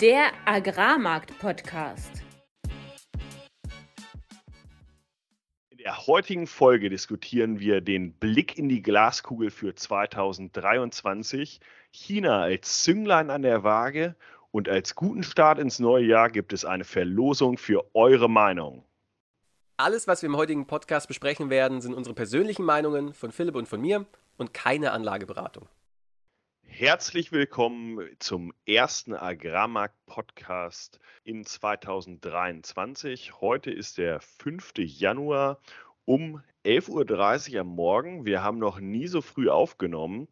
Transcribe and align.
Der 0.00 0.30
Agrarmarkt-Podcast. 0.46 2.22
In 5.68 5.76
der 5.76 6.06
heutigen 6.06 6.46
Folge 6.46 6.88
diskutieren 6.88 7.60
wir 7.60 7.82
den 7.82 8.14
Blick 8.14 8.56
in 8.56 8.70
die 8.70 8.80
Glaskugel 8.80 9.50
für 9.50 9.74
2023, 9.74 11.60
China 11.90 12.40
als 12.40 12.82
Zünglein 12.82 13.28
an 13.28 13.42
der 13.42 13.62
Waage 13.62 14.16
und 14.50 14.70
als 14.70 14.94
guten 14.94 15.22
Start 15.22 15.58
ins 15.58 15.80
neue 15.80 16.06
Jahr 16.06 16.30
gibt 16.30 16.54
es 16.54 16.64
eine 16.64 16.84
Verlosung 16.84 17.58
für 17.58 17.84
eure 17.94 18.30
Meinung. 18.30 18.82
Alles, 19.76 20.08
was 20.08 20.22
wir 20.22 20.30
im 20.30 20.36
heutigen 20.38 20.66
Podcast 20.66 21.08
besprechen 21.08 21.50
werden, 21.50 21.82
sind 21.82 21.92
unsere 21.92 22.14
persönlichen 22.14 22.64
Meinungen 22.64 23.12
von 23.12 23.32
Philipp 23.32 23.54
und 23.54 23.68
von 23.68 23.82
mir 23.82 24.06
und 24.38 24.54
keine 24.54 24.92
Anlageberatung. 24.92 25.68
Herzlich 26.72 27.30
willkommen 27.30 28.08
zum 28.20 28.54
ersten 28.64 29.12
Agrarmarkt-Podcast 29.12 30.98
in 31.24 31.44
2023. 31.44 33.40
Heute 33.40 33.70
ist 33.70 33.98
der 33.98 34.20
5. 34.20 34.74
Januar 34.78 35.58
um 36.06 36.40
11.30 36.64 37.54
Uhr 37.54 37.60
am 37.60 37.66
Morgen. 37.66 38.24
Wir 38.24 38.42
haben 38.42 38.58
noch 38.58 38.80
nie 38.80 39.08
so 39.08 39.20
früh 39.20 39.50
aufgenommen 39.50 40.26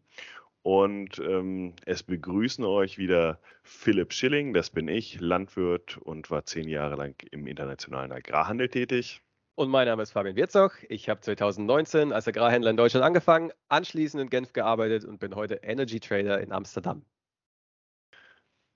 und 0.63 1.19
ähm, 1.19 1.75
es 1.85 2.05
begrüßen 2.05 2.65
euch 2.65 2.97
wieder 2.97 3.41
Philipp 3.63 4.15
Schilling, 4.15 4.55
das 4.55 4.71
bin 4.71 4.89
ich, 4.89 5.21
Landwirt 5.21 5.99
und 5.99 6.31
war 6.31 6.47
zehn 6.47 6.69
Jahre 6.69 6.95
lang 6.95 7.15
im 7.31 7.47
internationalen 7.47 8.13
Agrarhandel 8.13 8.69
tätig. 8.69 9.21
Und 9.59 9.71
mein 9.71 9.89
Name 9.89 10.05
ist 10.05 10.13
Fabian 10.13 10.37
Wirzoch. 10.37 10.73
Ich 10.89 11.09
habe 11.09 11.21
2019 11.21 12.13
als 12.13 12.29
Agrarhändler 12.29 12.71
in 12.71 12.77
Deutschland 12.77 13.05
angefangen, 13.05 13.51
anschließend 13.69 14.23
in 14.23 14.31
Genf 14.31 14.53
gearbeitet 14.53 15.05
und 15.05 15.19
bin 15.19 15.35
heute 15.35 15.57
Energy 15.65 15.99
Trader 15.99 16.41
in 16.41 16.53
Amsterdam. 16.53 17.05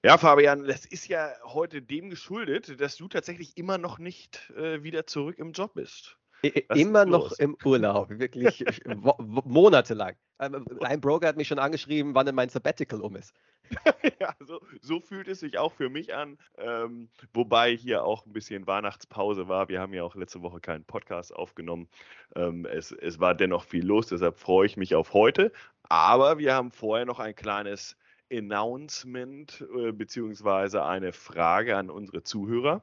Ja, 0.04 0.18
Fabian, 0.18 0.64
das 0.64 0.84
ist 0.84 1.06
ja 1.06 1.30
heute 1.44 1.82
dem 1.82 2.10
geschuldet, 2.10 2.80
dass 2.80 2.96
du 2.96 3.06
tatsächlich 3.06 3.56
immer 3.56 3.78
noch 3.78 4.00
nicht 4.00 4.50
äh, 4.56 4.82
wieder 4.82 5.06
zurück 5.06 5.38
im 5.38 5.52
Job 5.52 5.74
bist. 5.74 6.18
Was 6.42 6.78
immer 6.78 7.04
noch 7.04 7.32
im 7.38 7.56
Urlaub, 7.64 8.10
wirklich 8.10 8.64
monatelang. 9.44 10.14
Ähm, 10.40 10.64
ein 10.80 11.00
Broker 11.00 11.28
hat 11.28 11.36
mich 11.36 11.48
schon 11.48 11.58
angeschrieben, 11.58 12.14
wann 12.14 12.26
denn 12.26 12.34
mein 12.34 12.48
Sabbatical 12.48 13.00
um 13.00 13.16
ist. 13.16 13.32
ja, 14.20 14.34
so, 14.40 14.60
so, 14.80 15.00
fühlt 15.00 15.28
es 15.28 15.40
sich 15.40 15.58
auch 15.58 15.72
für 15.72 15.88
mich 15.88 16.14
an. 16.14 16.36
Ähm, 16.58 17.08
wobei 17.32 17.76
hier 17.76 18.04
auch 18.04 18.26
ein 18.26 18.32
bisschen 18.32 18.66
Weihnachtspause 18.66 19.48
war. 19.48 19.68
Wir 19.68 19.80
haben 19.80 19.94
ja 19.94 20.02
auch 20.02 20.14
letzte 20.14 20.42
Woche 20.42 20.60
keinen 20.60 20.84
Podcast 20.84 21.34
aufgenommen. 21.34 21.88
Ähm, 22.34 22.66
es, 22.66 22.92
es 22.92 23.20
war 23.20 23.34
dennoch 23.34 23.64
viel 23.64 23.86
los, 23.86 24.08
deshalb 24.08 24.38
freue 24.38 24.66
ich 24.66 24.76
mich 24.76 24.94
auf 24.94 25.14
heute. 25.14 25.52
Aber 25.88 26.38
wir 26.38 26.54
haben 26.54 26.72
vorher 26.72 27.06
noch 27.06 27.20
ein 27.20 27.34
kleines 27.34 27.96
Announcement 28.32 29.64
äh, 29.76 29.92
beziehungsweise 29.92 30.84
eine 30.84 31.12
Frage 31.12 31.76
an 31.76 31.90
unsere 31.90 32.22
Zuhörer. 32.22 32.82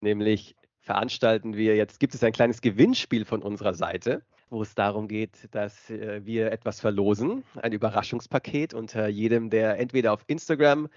Nämlich 0.00 0.56
veranstalten 0.80 1.56
wir 1.56 1.76
jetzt, 1.76 2.00
gibt 2.00 2.14
es 2.14 2.22
ein 2.24 2.32
kleines 2.32 2.60
Gewinnspiel 2.60 3.24
von 3.24 3.42
unserer 3.42 3.74
Seite, 3.74 4.22
wo 4.48 4.62
es 4.62 4.74
darum 4.74 5.08
geht, 5.08 5.48
dass 5.52 5.90
äh, 5.90 6.24
wir 6.24 6.50
etwas 6.52 6.80
verlosen, 6.80 7.44
ein 7.60 7.72
Überraschungspaket 7.72 8.74
unter 8.74 9.08
jedem, 9.08 9.50
der 9.50 9.78
entweder 9.78 10.12
auf 10.12 10.24
Instagram 10.26 10.88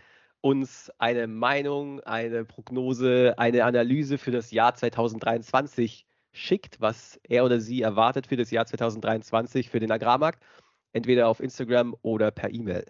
uns 0.41 0.91
eine 0.97 1.27
Meinung, 1.27 2.01
eine 2.01 2.43
Prognose, 2.43 3.35
eine 3.37 3.63
Analyse 3.63 4.17
für 4.17 4.31
das 4.31 4.51
Jahr 4.51 4.75
2023 4.75 6.05
schickt, 6.33 6.81
was 6.81 7.19
er 7.23 7.45
oder 7.45 7.61
sie 7.61 7.81
erwartet 7.81 8.27
für 8.27 8.35
das 8.35 8.51
Jahr 8.51 8.65
2023 8.65 9.69
für 9.69 9.79
den 9.79 9.91
Agrarmarkt, 9.91 10.43
entweder 10.91 11.27
auf 11.27 11.39
Instagram 11.39 11.95
oder 12.01 12.31
per 12.31 12.51
E-Mail. 12.51 12.85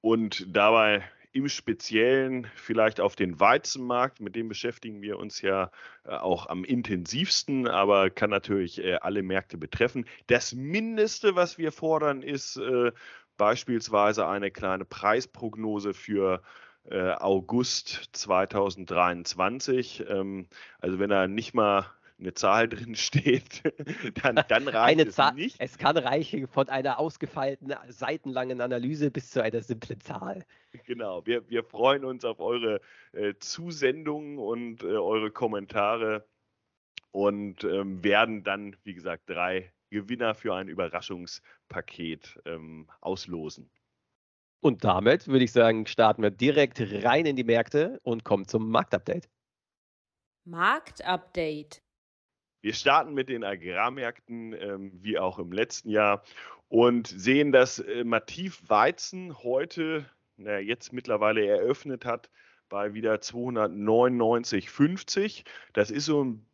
Und 0.00 0.46
dabei 0.48 1.04
im 1.32 1.48
Speziellen 1.48 2.46
vielleicht 2.54 3.00
auf 3.00 3.16
den 3.16 3.38
Weizenmarkt, 3.38 4.20
mit 4.20 4.34
dem 4.34 4.48
beschäftigen 4.48 5.02
wir 5.02 5.18
uns 5.18 5.42
ja 5.42 5.70
äh, 6.04 6.10
auch 6.10 6.46
am 6.46 6.64
intensivsten, 6.64 7.68
aber 7.68 8.10
kann 8.10 8.30
natürlich 8.30 8.82
äh, 8.82 8.94
alle 8.94 9.22
Märkte 9.22 9.58
betreffen. 9.58 10.06
Das 10.26 10.54
Mindeste, 10.54 11.36
was 11.36 11.58
wir 11.58 11.72
fordern, 11.72 12.22
ist 12.22 12.56
äh, 12.56 12.92
beispielsweise 13.36 14.26
eine 14.26 14.50
kleine 14.50 14.84
Preisprognose 14.84 15.94
für 15.94 16.42
August 16.90 18.08
2023. 18.12 20.04
Ähm, 20.08 20.46
also 20.78 20.98
wenn 20.98 21.10
er 21.10 21.28
nicht 21.28 21.52
mal 21.52 21.84
eine 22.18 22.34
Zahl 22.34 22.68
drin 22.68 22.94
steht, 22.94 23.62
dann, 24.22 24.40
dann 24.48 24.68
reicht 24.68 25.00
eine 25.00 25.08
es 25.08 25.14
Zahl, 25.14 25.34
nicht. 25.34 25.56
Es 25.58 25.78
kann 25.78 25.96
reichen 25.96 26.46
von 26.46 26.68
einer 26.68 26.98
ausgefeilten, 26.98 27.74
seitenlangen 27.88 28.60
Analyse 28.60 29.10
bis 29.10 29.30
zu 29.30 29.42
einer 29.42 29.62
simplen 29.62 30.00
Zahl. 30.00 30.44
Genau, 30.84 31.24
wir, 31.26 31.48
wir 31.48 31.64
freuen 31.64 32.04
uns 32.04 32.24
auf 32.24 32.40
eure 32.40 32.80
äh, 33.12 33.34
Zusendungen 33.38 34.38
und 34.38 34.82
äh, 34.82 34.86
eure 34.86 35.30
Kommentare 35.30 36.26
und 37.12 37.64
ähm, 37.64 38.02
werden 38.02 38.42
dann, 38.42 38.76
wie 38.84 38.94
gesagt, 38.94 39.22
drei 39.26 39.72
Gewinner 39.90 40.34
für 40.34 40.54
ein 40.54 40.68
Überraschungspaket 40.68 42.38
ähm, 42.44 42.88
auslosen. 43.00 43.70
Und 44.60 44.84
damit 44.84 45.28
würde 45.28 45.44
ich 45.44 45.52
sagen, 45.52 45.86
starten 45.86 46.22
wir 46.22 46.30
direkt 46.30 46.80
rein 46.80 47.26
in 47.26 47.36
die 47.36 47.44
Märkte 47.44 48.00
und 48.02 48.24
kommen 48.24 48.46
zum 48.46 48.70
Marktupdate. 48.70 49.28
Marktupdate. 50.44 51.80
Wir 52.60 52.74
starten 52.74 53.14
mit 53.14 53.28
den 53.28 53.44
Agrarmärkten, 53.44 54.52
ähm, 54.52 54.90
wie 55.00 55.16
auch 55.18 55.38
im 55.38 55.52
letzten 55.52 55.90
Jahr, 55.90 56.24
und 56.68 57.06
sehen, 57.06 57.52
dass 57.52 57.78
äh, 57.78 58.02
Mativ 58.04 58.62
Weizen 58.68 59.42
heute, 59.42 60.04
na, 60.36 60.58
jetzt 60.58 60.92
mittlerweile 60.92 61.46
eröffnet 61.46 62.04
hat, 62.04 62.28
bei 62.68 62.92
wieder 62.94 63.14
299,50. 63.14 65.44
Das 65.72 65.90
ist 65.90 66.04
so 66.04 66.22
ein 66.24 66.44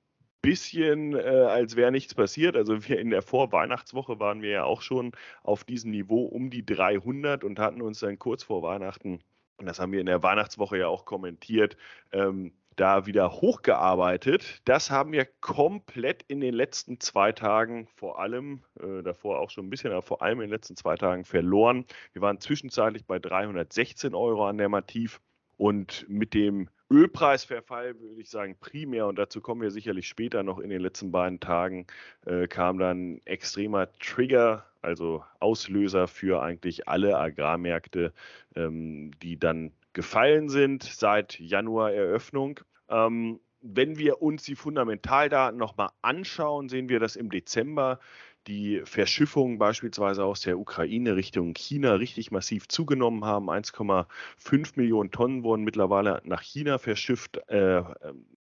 bisschen, 0.43 1.14
äh, 1.14 1.20
als 1.20 1.75
wäre 1.75 1.91
nichts 1.91 2.14
passiert. 2.14 2.56
Also 2.56 2.87
wir 2.87 2.98
in 2.98 3.09
der 3.10 3.22
Vorweihnachtswoche 3.22 4.20
waren 4.20 4.43
wir 4.43 4.50
ja 4.50 4.64
auch 4.64 4.82
schon 4.82 5.12
auf 5.43 5.64
diesem 5.64 5.91
Niveau 5.91 6.26
um 6.26 6.50
die 6.50 6.66
300 6.66 7.44
und 7.44 7.59
hatten 7.59 7.81
uns 7.81 8.00
dann 8.00 8.19
kurz 8.19 8.43
vor 8.43 8.62
Weihnachten, 8.62 9.20
und 9.56 9.64
das 9.66 9.81
haben 9.81 9.93
wir 9.93 10.00
in 10.00 10.06
der 10.06 10.22
Weihnachtswoche 10.22 10.76
ja 10.78 10.88
auch 10.88 11.06
kommentiert, 11.06 11.78
ähm, 12.12 12.53
da 12.76 13.06
wieder 13.06 13.32
hochgearbeitet. 13.32 14.60
Das 14.64 14.90
haben 14.90 15.12
wir 15.12 15.26
komplett 15.40 16.22
in 16.28 16.40
den 16.40 16.54
letzten 16.54 17.00
zwei 17.00 17.32
Tagen, 17.32 17.88
vor 17.96 18.20
allem, 18.20 18.62
äh, 18.80 19.02
davor 19.02 19.38
auch 19.38 19.50
schon 19.50 19.66
ein 19.66 19.70
bisschen, 19.70 19.92
aber 19.92 20.02
vor 20.02 20.22
allem 20.22 20.40
in 20.40 20.48
den 20.48 20.50
letzten 20.50 20.76
zwei 20.76 20.96
Tagen 20.96 21.24
verloren. 21.24 21.84
Wir 22.12 22.22
waren 22.22 22.40
zwischenzeitlich 22.40 23.04
bei 23.06 23.18
316 23.18 24.14
Euro 24.14 24.46
an 24.46 24.58
der 24.58 24.68
Mativ 24.68 25.20
und 25.56 26.04
mit 26.08 26.34
dem 26.34 26.68
Ölpreisverfall 26.90 27.98
würde 28.00 28.20
ich 28.20 28.28
sagen 28.28 28.56
primär, 28.60 29.06
und 29.06 29.18
dazu 29.18 29.40
kommen 29.40 29.62
wir 29.62 29.70
sicherlich 29.70 30.06
später 30.06 30.42
noch 30.42 30.58
in 30.58 30.70
den 30.70 30.80
letzten 30.80 31.10
beiden 31.10 31.40
Tagen, 31.40 31.86
äh, 32.26 32.46
kam 32.46 32.78
dann 32.78 33.20
extremer 33.24 33.90
Trigger, 33.98 34.66
also 34.82 35.24
Auslöser 35.40 36.08
für 36.08 36.42
eigentlich 36.42 36.88
alle 36.88 37.18
Agrarmärkte, 37.18 38.12
ähm, 38.54 39.12
die 39.22 39.38
dann 39.38 39.72
gefallen 39.94 40.50
sind 40.50 40.82
seit 40.82 41.38
Januar 41.41 41.93
Eröffnung. 41.93 42.60
Ähm, 42.88 43.41
wenn 43.62 43.97
wir 43.97 44.21
uns 44.21 44.43
die 44.43 44.56
Fundamentaldaten 44.56 45.59
nochmal 45.59 45.88
anschauen, 46.03 46.69
sehen 46.69 46.91
wir, 46.91 47.00
dass 47.00 47.16
im 47.16 47.31
Dezember 47.31 47.99
die 48.47 48.82
Verschiffungen 48.84 49.59
beispielsweise 49.59 50.22
aus 50.22 50.43
der 50.43 50.59
Ukraine 50.59 51.16
Richtung 51.16 51.55
China 51.55 51.94
richtig 51.94 52.31
massiv 52.31 52.69
zugenommen 52.69 53.25
haben. 53.25 53.49
1,5 53.49 54.72
Millionen 54.77 55.10
Tonnen 55.10 55.44
wurden 55.44 55.65
mittlerweile 55.65 56.21
nach 56.25 56.43
China 56.43 56.76
verschifft, 56.76 57.38
äh, 57.49 57.82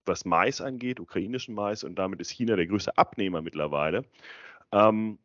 was 0.04 0.26
Mais 0.26 0.60
angeht, 0.60 1.00
ukrainischen 1.00 1.54
Mais, 1.54 1.84
und 1.84 1.94
damit 1.98 2.20
ist 2.20 2.30
China 2.30 2.56
der 2.56 2.66
größte 2.66 2.98
Abnehmer 2.98 3.40
mittlerweile. 3.40 4.04
Ähm, 4.72 5.18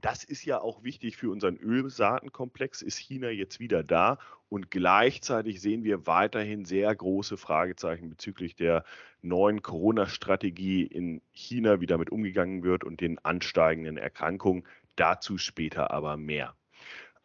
das 0.00 0.24
ist 0.24 0.44
ja 0.44 0.60
auch 0.60 0.82
wichtig 0.82 1.16
für 1.16 1.30
unseren 1.30 1.56
Ölsaatenkomplex, 1.56 2.82
ist 2.82 2.98
China 2.98 3.28
jetzt 3.30 3.60
wieder 3.60 3.82
da 3.82 4.18
und 4.48 4.70
gleichzeitig 4.70 5.60
sehen 5.60 5.84
wir 5.84 6.06
weiterhin 6.06 6.64
sehr 6.64 6.94
große 6.94 7.36
Fragezeichen 7.36 8.08
bezüglich 8.08 8.54
der 8.54 8.84
neuen 9.22 9.62
Corona-Strategie 9.62 10.82
in 10.84 11.22
China, 11.32 11.80
wie 11.80 11.86
damit 11.86 12.10
umgegangen 12.10 12.62
wird 12.62 12.84
und 12.84 13.00
den 13.00 13.18
ansteigenden 13.24 13.96
Erkrankungen. 13.96 14.64
Dazu 14.96 15.38
später 15.38 15.90
aber 15.90 16.16
mehr. 16.16 16.54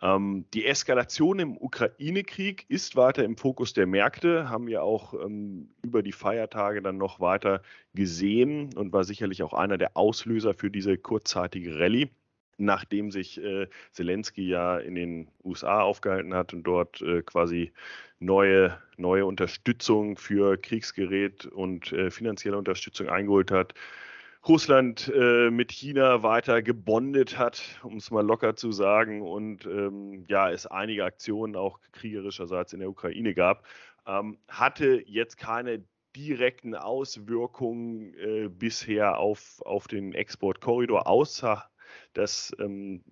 Ähm, 0.02 0.46
die 0.54 0.66
Eskalation 0.66 1.40
im 1.40 1.58
Ukraine-Krieg 1.58 2.66
ist 2.70 2.96
weiter 2.96 3.24
im 3.24 3.36
Fokus 3.36 3.74
der 3.74 3.86
Märkte, 3.86 4.50
haben 4.50 4.68
wir 4.68 4.84
auch 4.84 5.14
ähm, 5.14 5.70
über 5.84 6.02
die 6.02 6.14
Feiertage 6.14 6.82
dann 6.82 6.98
noch 6.98 7.20
weiter 7.20 7.62
gesehen 7.94 8.74
und 8.76 8.94
war 8.94 9.04
sicherlich 9.04 9.44
auch 9.44 9.54
einer 9.54 9.78
der 9.78 9.98
Auslöser 9.98 10.54
für 10.54 10.72
diese 10.72 10.98
kurzzeitige 10.98 11.78
Rallye 11.78 12.10
nachdem 12.60 13.12
sich 13.12 13.42
äh, 13.42 13.68
Zelensky 13.92 14.48
ja 14.48 14.78
in 14.78 14.96
den 14.96 15.28
USA 15.44 15.82
aufgehalten 15.82 16.34
hat 16.34 16.54
und 16.54 16.64
dort 16.64 17.02
äh, 17.02 17.22
quasi 17.22 17.72
neue, 18.20 18.78
neue 18.98 19.26
Unterstützung 19.26 20.18
für 20.18 20.58
Kriegsgerät 20.58 21.46
und 21.46 21.92
äh, 21.94 22.12
finanzielle 22.12 22.58
Unterstützung 22.58 23.10
eingeholt 23.10 23.52
hat. 23.52 23.74
Russland 24.48 25.12
äh, 25.14 25.50
mit 25.52 25.72
China 25.72 26.24
weiter 26.24 26.62
gebondet 26.62 27.38
hat, 27.38 27.62
um 27.84 27.98
es 27.98 28.10
mal 28.10 28.26
locker 28.26 28.56
zu 28.56 28.72
sagen, 28.72 29.22
und 29.22 29.66
ähm, 29.66 30.26
ja, 30.30 30.50
es 30.50 30.66
einige 30.66 31.04
Aktionen 31.04 31.56
auch 31.56 31.80
kriegerischerseits 31.92 32.72
in 32.72 32.80
der 32.80 32.90
Ukraine 32.90 33.34
gab, 33.34 33.66
ähm, 34.08 34.38
hatte 34.48 35.04
jetzt 35.06 35.38
keine 35.38 35.84
direkten 36.16 36.74
Auswirkungen 36.74 38.14
äh, 38.16 38.48
bisher 38.50 39.18
auf, 39.18 39.62
auf 39.66 39.88
den 39.88 40.14
Exportkorridor, 40.14 41.06
außer 41.08 41.70
dass, 42.14 42.56
ähm, 42.60 43.04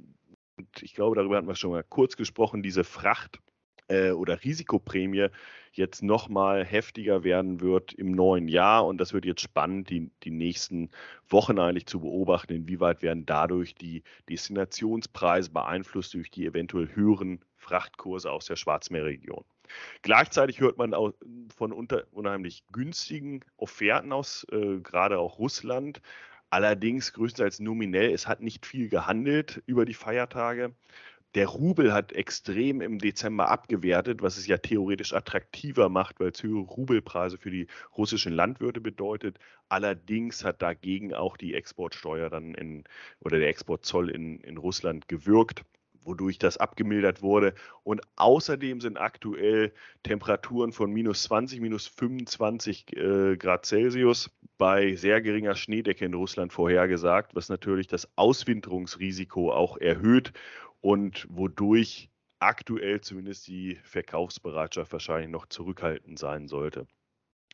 ich 0.82 0.94
glaube, 0.94 1.16
darüber 1.16 1.38
hatten 1.38 1.48
wir 1.48 1.56
schon 1.56 1.72
mal 1.72 1.84
kurz 1.84 2.16
gesprochen, 2.16 2.64
diese 2.64 2.84
Fracht- 2.84 3.40
äh, 3.88 4.12
oder 4.12 4.44
Risikoprämie 4.44 5.28
jetzt 5.72 6.02
nochmal 6.02 6.66
heftiger 6.66 7.24
werden 7.24 7.62
wird 7.62 7.94
im 7.94 8.12
neuen 8.12 8.48
Jahr. 8.48 8.86
Und 8.86 9.00
das 9.00 9.14
wird 9.14 9.26
jetzt 9.26 9.42
spannend, 9.42 9.90
die, 9.90 10.12
die 10.24 10.32
nächsten 10.32 10.90
Wochen 11.30 11.60
eigentlich 11.60 11.86
zu 11.86 12.00
beobachten, 12.00 12.54
inwieweit 12.54 13.02
werden 13.02 13.26
dadurch 13.26 13.76
die 13.76 14.04
Destinationspreise 14.30 15.52
beeinflusst 15.52 16.14
durch 16.14 16.32
die 16.32 16.46
eventuell 16.46 16.90
höheren 16.96 17.40
Frachtkurse 17.56 18.32
aus 18.32 18.46
der 18.46 18.56
Schwarzmeerregion. 18.56 19.44
Gleichzeitig 20.02 20.60
hört 20.62 20.78
man 20.78 20.94
auch 20.94 21.14
von 21.56 21.74
unter, 21.74 22.06
unheimlich 22.12 22.64
günstigen 22.72 23.42
Offerten 23.58 24.14
aus, 24.14 24.46
äh, 24.52 24.80
gerade 24.80 25.20
auch 25.20 25.40
Russland. 25.40 26.02
Allerdings 26.50 27.14
größtenteils 27.14 27.60
nominell. 27.60 28.12
Es 28.12 28.28
hat 28.28 28.42
nicht 28.42 28.66
viel 28.66 28.90
gehandelt 28.90 29.62
über 29.66 29.86
die 29.86 29.94
Feiertage. 29.94 30.74
Der 31.36 31.48
Rubel 31.48 31.94
hat 31.94 32.14
extrem 32.14 32.82
im 32.82 33.00
Dezember 33.00 33.50
abgewertet, 33.50 34.22
was 34.22 34.38
es 34.38 34.48
ja 34.48 34.58
theoretisch 34.58 35.14
attraktiver 35.14 35.90
macht, 35.90 36.20
weil 36.20 36.30
es 36.30 36.42
höhere 36.42 36.62
Rubelpreise 36.66 37.38
für 37.38 37.52
die 37.52 37.68
russischen 37.98 38.34
Landwirte 38.34 38.82
bedeutet. 38.82 39.38
Allerdings 39.70 40.44
hat 40.46 40.62
dagegen 40.62 41.14
auch 41.14 41.38
die 41.38 41.54
Exportsteuer 41.54 42.30
dann 42.30 42.56
in 42.56 42.86
oder 43.20 43.40
der 43.40 43.50
Exportzoll 43.50 44.10
in, 44.10 44.40
in 44.40 44.58
Russland 44.58 45.08
gewirkt 45.08 45.64
wodurch 46.08 46.40
das 46.40 46.58
abgemildert 46.58 47.22
wurde. 47.22 47.54
Und 47.84 48.02
außerdem 48.16 48.82
sind 48.82 48.98
aktuell 48.98 49.74
Temperaturen 50.04 50.72
von 50.72 50.92
minus 50.92 51.24
20, 51.24 51.62
minus 51.62 51.86
25 51.88 52.96
äh, 52.96 53.38
Grad 53.38 53.66
Celsius 53.66 54.32
bei 54.58 54.96
sehr 54.96 55.22
geringer 55.22 55.56
Schneedecke 55.56 56.06
in 56.06 56.14
Russland 56.14 56.54
vorhergesagt, 56.54 57.36
was 57.36 57.50
natürlich 57.50 57.88
das 57.88 58.08
Auswinterungsrisiko 58.16 59.52
auch 59.52 59.78
erhöht 59.78 60.34
und 60.82 61.28
wodurch 61.30 62.10
aktuell 62.40 63.02
zumindest 63.02 63.48
die 63.48 63.80
Verkaufsbereitschaft 63.84 64.92
wahrscheinlich 64.92 65.30
noch 65.30 65.48
zurückhaltend 65.48 66.18
sein 66.18 66.48
sollte. 66.48 66.88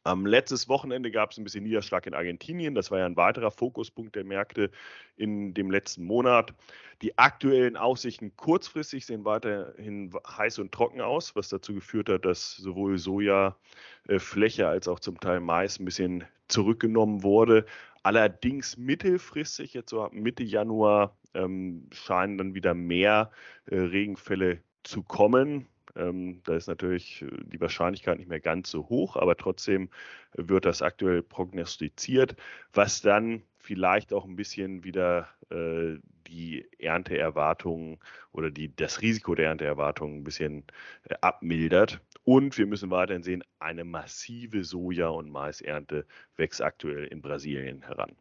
Am 0.06 0.26
letztes 0.26 0.68
Wochenende 0.68 1.12
gab 1.12 1.32
es 1.32 1.38
ein 1.38 1.46
bisschen 1.46 1.64
Niederschlag 1.64 2.06
in 2.06 2.14
Argentinien. 2.14 2.76
Das 2.76 2.92
war 2.92 3.00
ja 3.00 3.06
ein 3.06 3.16
weiterer 3.16 3.52
Fokuspunkt 3.52 4.18
der 4.18 4.26
Märkte 4.26 4.70
in 5.16 5.54
dem 5.54 5.72
letzten 5.72 6.04
Monat. 6.04 6.54
Die 7.02 7.18
aktuellen 7.18 7.78
Aussichten 7.78 8.36
kurzfristig 8.36 9.06
sehen 9.06 9.24
weiterhin 9.24 10.12
heiß 10.28 10.60
und 10.60 10.74
trocken 10.74 11.00
aus, 11.00 11.38
was 11.38 11.48
dazu 11.48 11.74
geführt 11.74 12.10
hat, 12.10 12.26
dass 12.26 12.58
sowohl 12.58 12.98
Sojafläche 12.98 14.68
als 14.68 14.90
auch 14.90 15.00
zum 15.00 15.20
Teil 15.22 15.40
Mais 15.40 15.80
ein 15.80 15.86
bisschen 15.86 16.26
zurückgenommen 16.50 17.24
wurde. 17.24 17.66
Allerdings 18.04 18.76
mittelfristig, 18.76 19.74
jetzt 19.74 19.92
so 19.92 20.04
ab 20.04 20.12
Mitte 20.12 20.44
Januar, 20.44 21.18
ähm, 21.34 21.88
scheinen 21.94 22.38
dann 22.38 22.54
wieder 22.54 22.74
mehr 22.74 23.32
äh, 23.68 23.78
Regenfälle 23.78 24.62
zu 24.84 25.02
kommen. 25.02 25.68
Ähm, 25.96 26.42
da 26.44 26.56
ist 26.56 26.68
natürlich 26.68 27.22
äh, 27.22 27.28
die 27.46 27.62
Wahrscheinlichkeit 27.62 28.18
nicht 28.18 28.30
mehr 28.30 28.40
ganz 28.40 28.70
so 28.72 28.90
hoch, 28.90 29.16
aber 29.16 29.38
trotzdem 29.38 29.90
wird 30.34 30.66
das 30.66 30.82
aktuell 30.82 31.22
prognostiziert, 31.22 32.36
was 32.74 33.02
dann 33.02 33.44
vielleicht 33.58 34.14
auch 34.14 34.26
ein 34.26 34.36
bisschen 34.36 34.84
wieder 34.84 35.30
äh, 35.50 36.00
die 36.28 36.68
Ernteerwartungen 36.80 38.00
oder 38.32 38.50
die, 38.50 38.76
das 38.76 39.02
Risiko 39.02 39.36
der 39.36 39.48
Ernteerwartungen 39.48 40.20
ein 40.20 40.24
bisschen 40.24 40.66
äh, 41.04 41.16
abmildert. 41.22 42.02
Und 42.24 42.58
wir 42.58 42.66
müssen 42.66 42.90
weiterhin 42.90 43.24
sehen, 43.24 43.44
eine 43.60 43.84
massive 43.84 44.64
Soja- 44.64 45.10
und 45.10 45.30
Maisernte 45.30 46.06
wächst 46.36 46.62
aktuell 46.62 47.06
in 47.06 47.22
Brasilien 47.22 47.82
heran. 47.84 48.16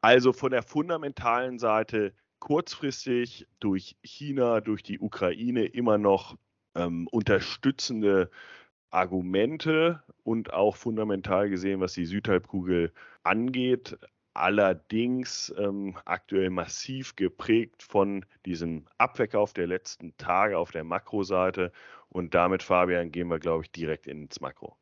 Also 0.00 0.32
von 0.32 0.50
der 0.50 0.62
fundamentalen 0.62 1.58
Seite 1.58 2.14
kurzfristig 2.38 3.46
durch 3.60 3.96
China, 4.02 4.60
durch 4.60 4.82
die 4.82 4.98
Ukraine 4.98 5.66
immer 5.66 5.98
noch 5.98 6.36
ähm, 6.74 7.08
unterstützende 7.10 8.30
Argumente 8.90 10.02
und 10.24 10.52
auch 10.52 10.76
fundamental 10.76 11.48
gesehen, 11.48 11.80
was 11.80 11.92
die 11.92 12.06
Südhalbkugel 12.06 12.92
angeht. 13.22 13.98
Allerdings 14.34 15.52
ähm, 15.58 15.96
aktuell 16.04 16.50
massiv 16.50 17.16
geprägt 17.16 17.82
von 17.82 18.24
diesem 18.46 18.86
Abverkauf 18.98 19.52
der 19.52 19.66
letzten 19.66 20.16
Tage 20.16 20.56
auf 20.56 20.70
der 20.70 20.84
Makroseite. 20.84 21.72
Und 22.08 22.34
damit, 22.34 22.62
Fabian, 22.62 23.10
gehen 23.10 23.28
wir, 23.28 23.38
glaube 23.38 23.64
ich, 23.64 23.72
direkt 23.72 24.06
ins 24.06 24.40
Makro. 24.40 24.76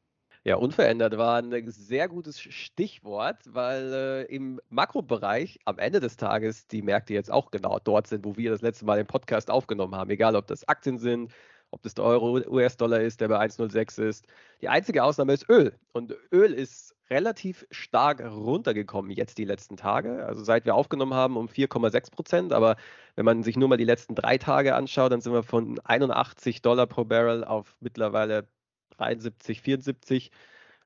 Ja, 0.45 0.57
unverändert 0.57 1.19
war 1.19 1.43
ein 1.43 1.71
sehr 1.71 2.09
gutes 2.09 2.41
Stichwort, 2.41 3.37
weil 3.47 3.93
äh, 3.93 4.35
im 4.35 4.61
Makrobereich 4.71 5.59
am 5.65 5.79
Ende 5.79 6.01
des 6.01 6.17
Tages 6.17 6.67
die 6.69 6.81
Märkte 6.81 7.13
jetzt 7.13 7.31
auch 7.31 7.51
genau 7.51 7.79
dort 7.83 8.07
sind, 8.07 8.25
wo 8.25 8.37
wir 8.37 8.51
das 8.51 8.63
letzte 8.63 8.85
Mal 8.85 8.97
den 8.97 9.07
Podcast 9.07 9.51
aufgenommen 9.51 9.95
haben. 9.95 10.11
Egal, 10.11 10.37
ob 10.37 10.47
das 10.47 10.67
Aktien 10.69 10.99
sind, 10.99 11.33
ob 11.71 11.83
das 11.83 11.95
der 11.95 12.05
Euro 12.05 12.41
US-Dollar 12.49 13.01
ist, 13.01 13.21
der 13.21 13.29
bei 13.29 13.39
1,06 13.39 14.03
ist. 14.03 14.27
Die 14.61 14.69
einzige 14.69 15.05
Ausnahme 15.05 15.33
ist 15.33 15.49
Öl. 15.49 15.75
Und 15.93 16.15
Öl 16.33 16.53
ist 16.53 16.95
relativ 17.11 17.67
stark 17.71 18.21
runtergekommen 18.21 19.11
jetzt 19.11 19.39
die 19.39 19.45
letzten 19.45 19.77
Tage. 19.77 20.25
Also 20.27 20.45
seit 20.45 20.65
wir 20.67 20.75
aufgenommen 20.75 21.15
haben 21.15 21.37
um 21.37 21.49
4,6 21.49 22.11
Prozent. 22.11 22.53
Aber 22.53 22.77
wenn 23.17 23.25
man 23.25 23.43
sich 23.43 23.57
nur 23.57 23.69
mal 23.69 23.77
die 23.77 23.85
letzten 23.85 24.15
drei 24.15 24.39
Tage 24.39 24.75
anschaut, 24.75 25.13
dann 25.13 25.21
sind 25.21 25.33
wir 25.33 25.43
von 25.43 25.81
81 25.85 26.63
Dollar 26.63 26.87
pro 26.87 27.05
Barrel 27.05 27.45
auf 27.45 27.77
mittlerweile 27.81 28.49
73, 28.97 29.61
74, 29.63 30.31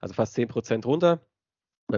also 0.00 0.14
fast 0.14 0.34
10 0.34 0.48
Prozent 0.48 0.86
runter 0.86 1.20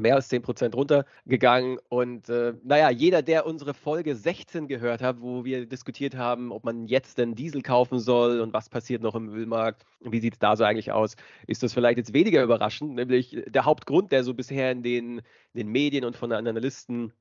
mehr 0.01 0.15
als 0.15 0.29
10 0.29 0.43
Prozent 0.43 0.75
runtergegangen. 0.75 1.79
Und 1.89 2.29
äh, 2.29 2.55
naja, 2.63 2.91
jeder, 2.91 3.23
der 3.23 3.47
unsere 3.47 3.75
Folge 3.75 4.15
16 4.15 4.69
gehört 4.69 5.03
hat, 5.03 5.21
wo 5.21 5.45
wir 5.45 5.67
diskutiert 5.67 6.17
haben, 6.17 6.53
ob 6.53 6.65
man 6.65 6.87
jetzt 6.87 7.19
denn 7.19 7.35
Diesel 7.35 7.63
kaufen 7.63 7.99
soll 7.99 8.41
und 8.41 8.53
was 8.53 8.69
passiert 8.69 9.03
noch 9.03 9.15
im 9.15 9.29
Ölmarkt, 9.29 9.85
wie 10.01 10.21
sieht 10.21 10.35
es 10.35 10.39
da 10.39 10.57
so 10.57 10.65
eigentlich 10.65 10.93
aus, 10.93 11.17
ist 11.47 11.63
das 11.63 11.73
vielleicht 11.73 11.99
jetzt 11.99 12.15
weniger 12.15 12.43
überraschend. 12.43 12.95
Nämlich 12.95 13.43
der 13.47 13.65
Hauptgrund, 13.65 14.13
der 14.13 14.25
so 14.25 14.35
bisher 14.35 14.73
in 14.73 14.83
den, 14.83 15.19
in 15.19 15.23
den 15.55 15.69
Medien 15.69 16.05
und 16.05 16.17
von 16.17 16.31
den 16.31 16.47
Analysten 16.47 17.13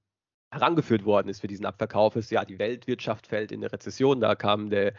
herangeführt 0.51 1.03
worden 1.05 1.29
ist 1.29 1.41
für 1.41 1.47
diesen 1.47 1.65
Abverkauf, 1.65 2.15
ist 2.15 2.31
ja, 2.31 2.45
die 2.45 2.59
Weltwirtschaft 2.59 3.27
fällt 3.27 3.51
in 3.51 3.59
eine 3.61 3.73
Rezession. 3.73 4.21
Da 4.21 4.35
kam 4.35 4.69
der 4.69 4.93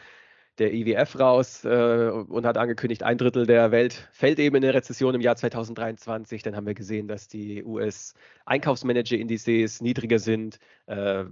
der 0.58 0.72
IWF 0.72 1.18
raus 1.18 1.64
äh, 1.64 2.10
und 2.10 2.46
hat 2.46 2.58
angekündigt, 2.58 3.02
ein 3.02 3.19
Drittel 3.19 3.46
der 3.46 3.70
Welt 3.70 4.08
fällt 4.12 4.38
eben 4.38 4.56
in 4.56 4.64
eine 4.64 4.74
Rezession 4.74 5.14
im 5.14 5.20
Jahr 5.20 5.36
2023. 5.36 6.43
Dann 6.43 6.56
haben 6.56 6.67
wir 6.67 6.74
gesehen, 6.74 7.08
dass 7.08 7.29
die 7.29 7.64
US-Einkaufsmanager-Indizes 7.64 9.81
niedriger 9.81 10.19
sind. 10.19 10.58
Äh, 10.86 11.24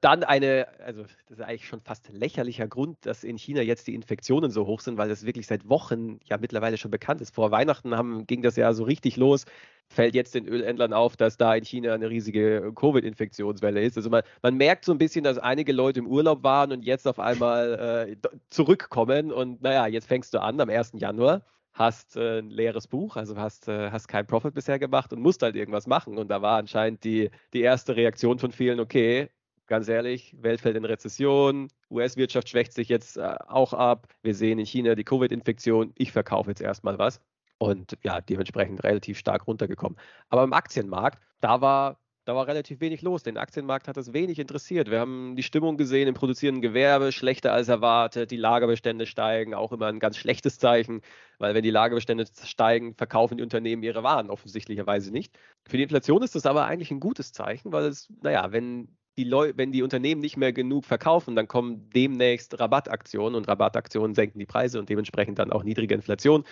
dann 0.00 0.24
eine, 0.24 0.66
also 0.84 1.02
das 1.02 1.38
ist 1.38 1.40
eigentlich 1.40 1.66
schon 1.66 1.80
fast 1.80 2.08
lächerlicher 2.10 2.66
Grund, 2.66 2.98
dass 3.02 3.24
in 3.24 3.36
China 3.36 3.62
jetzt 3.62 3.86
die 3.86 3.94
Infektionen 3.94 4.50
so 4.50 4.66
hoch 4.66 4.80
sind, 4.80 4.98
weil 4.98 5.08
das 5.08 5.24
wirklich 5.24 5.46
seit 5.46 5.68
Wochen 5.68 6.18
ja 6.24 6.36
mittlerweile 6.38 6.76
schon 6.76 6.90
bekannt 6.90 7.20
ist. 7.20 7.34
Vor 7.34 7.50
Weihnachten 7.50 7.96
haben, 7.96 8.26
ging 8.26 8.42
das 8.42 8.56
ja 8.56 8.72
so 8.72 8.84
richtig 8.84 9.16
los 9.16 9.44
fällt 9.88 10.14
jetzt 10.14 10.34
den 10.34 10.46
Ölhändlern 10.46 10.92
auf, 10.92 11.16
dass 11.16 11.36
da 11.36 11.54
in 11.54 11.64
China 11.64 11.94
eine 11.94 12.10
riesige 12.10 12.72
Covid-Infektionswelle 12.74 13.82
ist. 13.82 13.96
Also 13.96 14.10
man, 14.10 14.22
man, 14.42 14.56
merkt 14.56 14.84
so 14.84 14.92
ein 14.92 14.98
bisschen, 14.98 15.24
dass 15.24 15.38
einige 15.38 15.72
Leute 15.72 16.00
im 16.00 16.06
Urlaub 16.06 16.42
waren 16.42 16.72
und 16.72 16.82
jetzt 16.82 17.06
auf 17.06 17.18
einmal 17.18 18.08
äh, 18.10 18.28
zurückkommen. 18.50 19.32
Und 19.32 19.62
naja, 19.62 19.86
jetzt 19.86 20.06
fängst 20.06 20.34
du 20.34 20.42
an 20.42 20.60
am 20.60 20.68
1. 20.68 20.92
Januar, 20.96 21.42
hast 21.72 22.16
äh, 22.16 22.40
ein 22.40 22.50
leeres 22.50 22.86
Buch, 22.86 23.16
also 23.16 23.36
hast, 23.36 23.68
äh, 23.68 23.90
hast 23.90 24.08
kein 24.08 24.26
Profit 24.26 24.54
bisher 24.54 24.78
gemacht 24.78 25.12
und 25.12 25.20
musst 25.20 25.42
halt 25.42 25.56
irgendwas 25.56 25.86
machen. 25.86 26.18
Und 26.18 26.28
da 26.28 26.42
war 26.42 26.58
anscheinend 26.58 27.04
die, 27.04 27.30
die 27.52 27.62
erste 27.62 27.96
Reaktion 27.96 28.38
von 28.38 28.52
vielen, 28.52 28.80
okay, 28.80 29.30
ganz 29.68 29.88
ehrlich, 29.88 30.34
Welt 30.40 30.60
fällt 30.60 30.76
in 30.76 30.84
Rezession, 30.84 31.68
US-Wirtschaft 31.90 32.48
schwächt 32.48 32.72
sich 32.72 32.88
jetzt 32.88 33.16
äh, 33.16 33.36
auch 33.46 33.72
ab, 33.72 34.08
wir 34.22 34.34
sehen 34.34 34.58
in 34.58 34.66
China 34.66 34.94
die 34.94 35.04
Covid-Infektion, 35.04 35.92
ich 35.96 36.10
verkaufe 36.12 36.50
jetzt 36.50 36.60
erstmal 36.60 36.98
was 36.98 37.20
und 37.58 37.96
ja, 38.02 38.20
dementsprechend 38.20 38.82
relativ 38.82 39.18
stark 39.18 39.46
runtergekommen. 39.46 39.98
Aber 40.30 40.44
im 40.44 40.52
Aktienmarkt, 40.52 41.22
da 41.40 41.60
war, 41.60 42.00
da 42.24 42.34
war 42.34 42.46
relativ 42.46 42.80
wenig 42.80 43.02
los. 43.02 43.22
Den 43.22 43.38
Aktienmarkt 43.38 43.88
hat 43.88 43.96
das 43.96 44.12
wenig 44.12 44.38
interessiert. 44.38 44.90
Wir 44.90 45.00
haben 45.00 45.34
die 45.34 45.42
Stimmung 45.42 45.76
gesehen 45.76 46.08
im 46.08 46.14
produzierenden 46.14 46.62
Gewerbe, 46.62 47.10
schlechter 47.10 47.52
als 47.52 47.68
erwartet. 47.68 48.30
Die 48.30 48.36
Lagerbestände 48.36 49.06
steigen, 49.06 49.54
auch 49.54 49.72
immer 49.72 49.86
ein 49.86 49.98
ganz 49.98 50.18
schlechtes 50.18 50.58
Zeichen, 50.58 51.00
weil 51.38 51.54
wenn 51.54 51.62
die 51.62 51.70
Lagerbestände 51.70 52.26
steigen, 52.44 52.94
verkaufen 52.94 53.38
die 53.38 53.42
Unternehmen 53.42 53.82
ihre 53.82 54.02
Waren 54.02 54.30
offensichtlicherweise 54.30 55.10
nicht. 55.10 55.38
Für 55.66 55.78
die 55.78 55.84
Inflation 55.84 56.22
ist 56.22 56.34
das 56.34 56.46
aber 56.46 56.66
eigentlich 56.66 56.90
ein 56.90 57.00
gutes 57.00 57.32
Zeichen, 57.32 57.72
weil 57.72 57.86
es, 57.86 58.12
naja, 58.22 58.52
wenn 58.52 58.97
die 59.18 59.24
Leu 59.24 59.52
wenn 59.56 59.72
die 59.72 59.82
Unternehmen 59.82 60.20
nicht 60.20 60.36
mehr 60.36 60.52
genug 60.52 60.84
verkaufen, 60.84 61.34
dann 61.34 61.48
kommen 61.48 61.90
demnächst 61.90 62.58
Rabattaktionen 62.58 63.34
und 63.34 63.48
Rabattaktionen 63.48 64.14
senken 64.14 64.38
die 64.38 64.46
Preise 64.46 64.78
und 64.78 64.88
dementsprechend 64.88 65.40
dann 65.40 65.52
auch 65.52 65.64
niedrige 65.64 65.94
Inflation. 65.94 66.44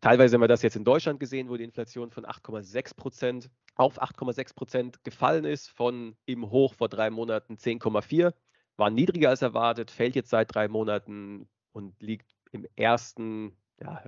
Teilweise 0.00 0.34
haben 0.34 0.40
wir 0.40 0.48
das 0.48 0.62
jetzt 0.62 0.76
in 0.76 0.84
Deutschland 0.84 1.20
gesehen, 1.20 1.50
wo 1.50 1.56
die 1.56 1.64
Inflation 1.64 2.10
von 2.10 2.24
8,6 2.24 2.96
Prozent 2.96 3.50
auf 3.76 4.00
8,6 4.02 4.54
Prozent 4.54 5.04
gefallen 5.04 5.44
ist, 5.44 5.68
von 5.68 6.16
im 6.24 6.50
Hoch 6.50 6.74
vor 6.74 6.88
drei 6.88 7.10
Monaten 7.10 7.56
10,4, 7.56 8.32
war 8.78 8.90
niedriger 8.90 9.28
als 9.28 9.42
erwartet, 9.42 9.90
fällt 9.90 10.16
jetzt 10.16 10.30
seit 10.30 10.54
drei 10.54 10.68
Monaten 10.68 11.48
und 11.72 12.00
liegt 12.00 12.34
im 12.50 12.66
ersten 12.76 13.52
ja, 13.80 14.02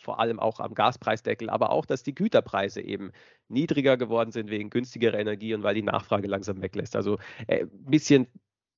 vor 0.00 0.18
allem 0.18 0.40
auch 0.40 0.60
am 0.60 0.74
Gaspreisdeckel, 0.74 1.48
aber 1.48 1.70
auch, 1.70 1.86
dass 1.86 2.02
die 2.02 2.14
Güterpreise 2.14 2.80
eben 2.80 3.12
niedriger 3.48 3.96
geworden 3.96 4.32
sind 4.32 4.50
wegen 4.50 4.70
günstigerer 4.70 5.18
Energie 5.18 5.54
und 5.54 5.62
weil 5.62 5.74
die 5.74 5.82
Nachfrage 5.82 6.26
langsam 6.26 6.62
weglässt. 6.62 6.96
Also 6.96 7.18
ein 7.46 7.58
äh, 7.58 7.66
bisschen 7.70 8.26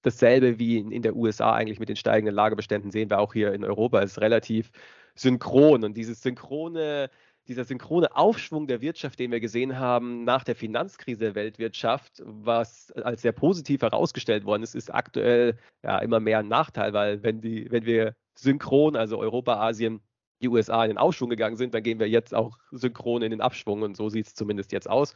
dasselbe 0.03 0.59
wie 0.59 0.79
in, 0.79 0.93
in 0.93 1.03
der 1.03 1.17
USA 1.17 1.53
eigentlich 1.53 1.81
mit 1.81 1.89
den 1.89 1.97
steigenden 1.97 2.35
Lagerbeständen 2.35 2.91
sehen 2.91 3.11
wir 3.11 3.19
auch 3.19 3.33
hier 3.33 3.53
in 3.55 3.65
Europa. 3.65 4.01
Es 4.03 4.13
ist 4.13 4.21
relativ 4.21 4.71
synchron 5.15 5.85
und 5.85 5.97
dieses 5.97 6.21
synchrone 6.23 7.11
dieser 7.49 7.65
synchrone 7.65 8.15
Aufschwung 8.17 8.67
der 8.67 8.81
Wirtschaft, 8.81 9.19
den 9.19 9.31
wir 9.31 9.41
gesehen 9.41 9.79
haben 9.79 10.25
nach 10.25 10.45
der 10.45 10.57
Finanzkrise 10.57 11.21
der 11.21 11.35
Weltwirtschaft, 11.35 12.23
was 12.25 12.91
als 12.93 13.23
sehr 13.23 13.33
positiv 13.33 13.83
herausgestellt 13.83 14.45
worden 14.45 14.63
ist, 14.63 14.75
ist 14.75 14.93
aktuell 14.93 15.57
ja 15.83 15.99
immer 15.99 16.21
mehr 16.21 16.41
ein 16.41 16.49
Nachteil, 16.49 16.93
weil 16.93 17.23
wenn, 17.23 17.41
die, 17.41 17.71
wenn 17.71 17.87
wir 17.87 18.15
synchron, 18.35 18.97
also 18.97 19.19
Europa, 19.19 19.61
Asien, 19.61 20.01
die 20.43 20.49
USA 20.49 20.85
in 20.85 20.91
den 20.91 20.99
Aufschwung 20.99 21.31
gegangen 21.31 21.57
sind, 21.57 21.75
dann 21.75 21.83
gehen 21.83 21.99
wir 21.99 22.09
jetzt 22.09 22.35
auch 22.35 22.59
synchron 22.71 23.23
in 23.23 23.31
den 23.31 23.41
Abschwung 23.41 23.83
und 23.83 23.97
so 23.97 24.09
sieht 24.09 24.27
es 24.27 24.35
zumindest 24.35 24.73
jetzt 24.73 24.89
aus. 24.89 25.15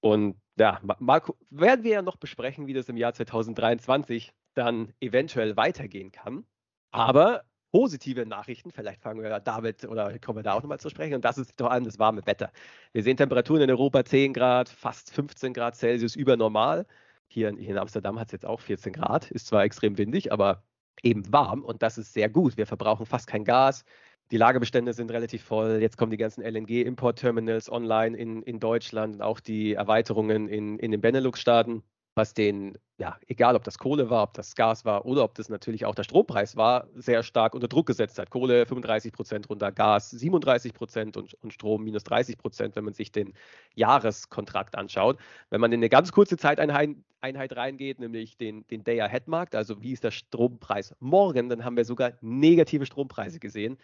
Und 0.00 0.36
ja, 0.58 0.80
mal, 0.82 1.22
werden 1.50 1.84
wir 1.84 1.92
ja 1.92 2.02
noch 2.02 2.16
besprechen, 2.16 2.66
wie 2.66 2.74
das 2.74 2.88
im 2.88 2.96
Jahr 2.96 3.14
2023 3.14 4.32
dann 4.54 4.92
eventuell 5.00 5.56
weitergehen 5.56 6.12
kann. 6.12 6.44
Aber 6.90 7.44
positive 7.74 8.24
Nachrichten. 8.24 8.70
Vielleicht 8.70 9.02
fangen 9.02 9.20
wir 9.20 9.40
damit 9.40 9.84
oder 9.84 10.16
kommen 10.20 10.38
wir 10.38 10.42
da 10.44 10.52
auch 10.52 10.62
nochmal 10.62 10.78
zu 10.78 10.90
sprechen. 10.90 11.14
Und 11.14 11.24
das 11.24 11.38
ist 11.38 11.58
vor 11.58 11.72
allem 11.72 11.82
das 11.84 11.98
warme 11.98 12.24
Wetter. 12.24 12.52
Wir 12.92 13.02
sehen 13.02 13.16
Temperaturen 13.16 13.62
in 13.62 13.70
Europa 13.70 14.04
10 14.04 14.32
Grad, 14.32 14.68
fast 14.68 15.12
15 15.12 15.52
Grad 15.52 15.74
Celsius 15.74 16.14
über 16.14 16.36
normal. 16.36 16.86
Hier 17.26 17.48
in, 17.48 17.56
hier 17.56 17.70
in 17.70 17.78
Amsterdam 17.78 18.20
hat 18.20 18.28
es 18.28 18.32
jetzt 18.32 18.46
auch 18.46 18.60
14 18.60 18.92
Grad. 18.92 19.28
Ist 19.32 19.48
zwar 19.48 19.64
extrem 19.64 19.98
windig, 19.98 20.30
aber 20.30 20.62
eben 21.02 21.32
warm 21.32 21.64
und 21.64 21.82
das 21.82 21.98
ist 21.98 22.12
sehr 22.12 22.28
gut. 22.28 22.56
Wir 22.56 22.66
verbrauchen 22.66 23.06
fast 23.06 23.26
kein 23.26 23.44
Gas. 23.44 23.84
Die 24.30 24.36
Lagerbestände 24.36 24.92
sind 24.92 25.10
relativ 25.10 25.44
voll. 25.44 25.78
Jetzt 25.80 25.96
kommen 25.96 26.10
die 26.10 26.16
ganzen 26.16 26.42
LNG-Import-Terminals 26.42 27.70
online 27.70 28.16
in, 28.16 28.42
in 28.42 28.58
Deutschland, 28.58 29.20
auch 29.22 29.40
die 29.40 29.74
Erweiterungen 29.74 30.48
in, 30.48 30.78
in 30.78 30.90
den 30.90 31.00
Benelux-Staaten 31.00 31.82
was 32.14 32.32
den, 32.34 32.78
ja, 32.98 33.18
egal 33.26 33.56
ob 33.56 33.64
das 33.64 33.78
Kohle 33.78 34.08
war, 34.08 34.22
ob 34.22 34.34
das 34.34 34.54
Gas 34.54 34.84
war 34.84 35.04
oder 35.04 35.24
ob 35.24 35.34
das 35.34 35.48
natürlich 35.48 35.84
auch 35.84 35.94
der 35.94 36.04
Strompreis 36.04 36.56
war, 36.56 36.88
sehr 36.94 37.22
stark 37.22 37.54
unter 37.54 37.66
Druck 37.66 37.86
gesetzt 37.86 38.18
hat. 38.18 38.30
Kohle 38.30 38.66
35 38.66 39.12
Prozent 39.12 39.50
runter, 39.50 39.72
Gas 39.72 40.10
37 40.10 40.74
Prozent 40.74 41.16
und, 41.16 41.34
und 41.34 41.52
Strom 41.52 41.82
minus 41.82 42.04
30 42.04 42.38
Prozent, 42.38 42.76
wenn 42.76 42.84
man 42.84 42.94
sich 42.94 43.10
den 43.10 43.34
Jahreskontrakt 43.74 44.76
anschaut. 44.76 45.18
Wenn 45.50 45.60
man 45.60 45.72
in 45.72 45.80
eine 45.80 45.88
ganz 45.88 46.12
kurze 46.12 46.36
Zeiteinheit 46.36 46.90
Einheit 47.20 47.56
reingeht, 47.56 48.00
nämlich 48.00 48.36
den, 48.36 48.66
den 48.66 48.84
Day-Ahead-Markt, 48.84 49.54
also 49.54 49.82
wie 49.82 49.92
ist 49.92 50.04
der 50.04 50.10
Strompreis 50.10 50.94
morgen, 51.00 51.48
dann 51.48 51.64
haben 51.64 51.74
wir 51.74 51.86
sogar 51.86 52.12
negative 52.20 52.84
Strompreise 52.84 53.40
gesehen, 53.40 53.78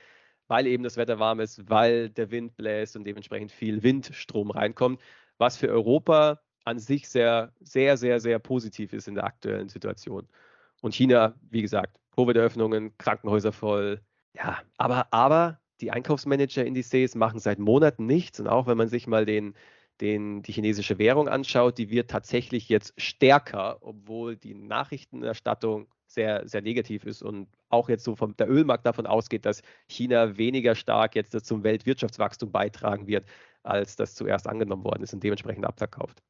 weil 0.50 0.66
eben 0.66 0.83
das 0.83 0.97
Wetter 0.97 1.21
warm 1.21 1.38
ist, 1.38 1.71
weil 1.71 2.11
der 2.11 2.33
Wind 2.33 2.57
bläst 2.57 2.97
und 2.97 3.04
dementsprechend 3.04 3.52
viel 3.52 3.85
Windstrom 3.85 4.50
reinkommt, 4.50 5.00
was 5.38 5.57
für 5.57 5.69
Europa 5.69 6.40
an 6.64 6.80
sich 6.80 7.09
sehr, 7.09 7.52
sehr, 7.61 7.97
sehr, 7.97 8.19
sehr 8.19 8.40
positiv 8.40 8.92
ist 8.92 9.07
in 9.07 9.14
der 9.14 9.25
aktuellen 9.25 9.69
Situation. 9.69 10.28
Und 10.83 10.92
China, 10.92 11.37
wie 11.50 11.62
gesagt, 11.62 11.97
Covid-Eröffnungen, 12.16 12.99
Krankenhäuser 12.99 13.52
voll. 13.52 14.00
Ja, 14.35 14.59
aber, 14.76 15.12
aber 15.12 15.61
die 15.80 15.92
Einkaufsmanager-Indizes 15.92 17.14
machen 17.14 17.38
seit 17.38 17.61
Monaten 17.61 18.07
nichts. 18.07 18.40
Und 18.40 18.49
auch 18.49 18.66
wenn 18.66 18.76
man 18.76 18.88
sich 18.88 19.07
mal 19.07 19.25
den, 19.25 19.54
den, 20.00 20.42
die 20.42 20.52
chinesische 20.52 20.99
Währung 20.99 21.28
anschaut, 21.28 21.78
die 21.78 21.90
wird 21.90 22.11
tatsächlich 22.11 22.69
jetzt 22.69 22.92
stärker, 23.00 23.78
obwohl 23.83 24.37
die 24.37 24.54
Nachrichtenerstattung 24.54 25.87
sehr, 26.12 26.46
sehr 26.48 26.62
negativ 26.62 27.04
ist 27.04 27.22
und 27.22 27.48
auch 27.68 27.88
jetzt 27.88 28.04
so 28.04 28.16
vom 28.16 28.36
der 28.36 28.50
Ölmarkt 28.50 28.84
davon 28.84 29.06
ausgeht, 29.06 29.46
dass 29.46 29.62
China 29.88 30.36
weniger 30.36 30.74
stark 30.74 31.14
jetzt 31.14 31.32
zum 31.44 31.62
Weltwirtschaftswachstum 31.62 32.50
beitragen 32.50 33.06
wird, 33.06 33.24
als 33.62 33.96
das 33.96 34.14
zuerst 34.14 34.46
angenommen 34.46 34.84
worden 34.84 35.02
ist 35.02 35.14
und 35.14 35.22
dementsprechend 35.22 35.64
abverkauft. 35.64 36.22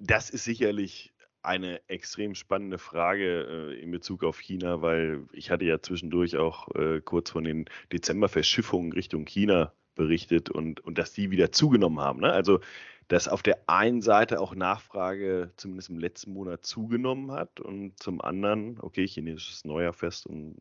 Das 0.00 0.30
ist 0.30 0.44
sicherlich 0.44 1.12
eine 1.42 1.80
extrem 1.88 2.34
spannende 2.34 2.78
Frage 2.78 3.72
äh, 3.72 3.80
in 3.80 3.90
Bezug 3.92 4.24
auf 4.24 4.40
China, 4.40 4.82
weil 4.82 5.26
ich 5.32 5.50
hatte 5.50 5.64
ja 5.64 5.80
zwischendurch 5.80 6.36
auch 6.36 6.74
äh, 6.74 7.00
kurz 7.00 7.30
von 7.30 7.44
den 7.44 7.66
Dezemberverschiffungen 7.92 8.92
Richtung 8.92 9.24
China 9.24 9.72
berichtet 9.94 10.50
und, 10.50 10.80
und 10.80 10.98
dass 10.98 11.12
die 11.12 11.30
wieder 11.30 11.52
zugenommen 11.52 12.00
haben. 12.00 12.20
Ne? 12.20 12.32
Also, 12.32 12.60
dass 13.08 13.28
auf 13.28 13.42
der 13.42 13.68
einen 13.68 14.02
Seite 14.02 14.40
auch 14.40 14.54
Nachfrage 14.54 15.52
zumindest 15.56 15.90
im 15.90 15.98
letzten 15.98 16.32
Monat 16.32 16.64
zugenommen 16.64 17.32
hat 17.32 17.60
und 17.60 18.00
zum 18.02 18.20
anderen, 18.20 18.78
okay, 18.80 19.06
chinesisches 19.06 19.64
Neujahrfest 19.64 20.26
und 20.26 20.56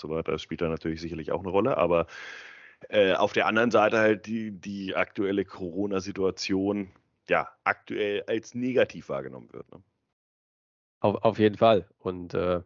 so 0.00 0.08
weiter 0.08 0.38
spielt 0.38 0.60
da 0.60 0.68
natürlich 0.68 1.00
sicherlich 1.00 1.32
auch 1.32 1.40
eine 1.40 1.50
Rolle, 1.50 1.76
aber 1.76 2.06
äh, 2.88 3.14
auf 3.14 3.32
der 3.32 3.46
anderen 3.46 3.70
Seite 3.70 3.98
halt 3.98 4.26
die, 4.26 4.52
die 4.52 4.94
aktuelle 4.94 5.44
Corona-Situation 5.44 6.90
ja 7.28 7.48
aktuell 7.64 8.22
als 8.26 8.54
negativ 8.54 9.08
wahrgenommen 9.08 9.52
wird. 9.52 9.70
Ne? 9.70 9.82
Auf, 11.00 11.16
auf 11.22 11.38
jeden 11.38 11.56
Fall. 11.56 11.86
Und 11.98 12.34
äh, 12.34 12.62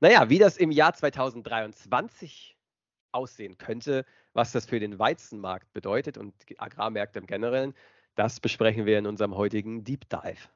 naja, 0.00 0.28
wie 0.28 0.38
das 0.38 0.56
im 0.56 0.70
Jahr 0.70 0.94
2023 0.94 2.56
aussehen 3.12 3.58
könnte, 3.58 4.04
was 4.32 4.52
das 4.52 4.66
für 4.66 4.78
den 4.78 4.98
Weizenmarkt 4.98 5.72
bedeutet 5.72 6.18
und 6.18 6.34
Agrarmärkte 6.58 7.18
im 7.18 7.26
Generellen, 7.26 7.74
das 8.18 8.40
besprechen 8.40 8.84
wir 8.84 8.98
in 8.98 9.06
unserem 9.06 9.36
heutigen 9.36 9.84
Deep 9.84 10.08
Dive. 10.08 10.48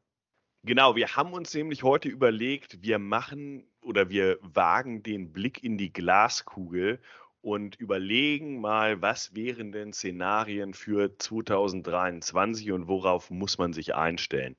Genau, 0.65 0.97
wir 0.97 1.15
haben 1.15 1.33
uns 1.33 1.55
nämlich 1.55 1.85
heute 1.85 2.09
überlegt, 2.09 2.83
wir 2.83 2.99
machen 2.99 3.65
oder 3.83 4.11
wir 4.11 4.39
wagen 4.43 5.05
den 5.05 5.33
Blick 5.33 5.63
in 5.63 5.79
die 5.79 5.93
Glaskugel 5.93 7.01
und 7.41 7.77
überlegen 7.77 8.61
mal, 8.61 9.01
was 9.01 9.37
wären 9.37 9.71
denn 9.71 9.93
Szenarien 9.93 10.75
für 10.75 11.17
2023 11.17 12.73
und 12.73 12.89
worauf 12.89 13.31
muss 13.31 13.59
man 13.59 13.73
sich 13.73 13.95
einstellen. 13.95 14.57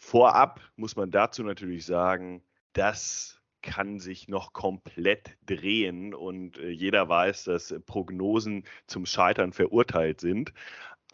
Vorab 0.00 0.60
muss 0.74 0.96
man 0.96 1.12
dazu 1.12 1.44
natürlich 1.44 1.86
sagen, 1.86 2.42
das 2.72 3.40
kann 3.62 3.98
sich 3.98 4.28
noch 4.28 4.52
komplett 4.52 5.38
drehen 5.46 6.14
und 6.14 6.58
äh, 6.58 6.68
jeder 6.68 7.08
weiß, 7.08 7.44
dass 7.44 7.74
Prognosen 7.86 8.64
zum 8.86 9.06
Scheitern 9.06 9.52
verurteilt 9.52 10.20
sind. 10.20 10.52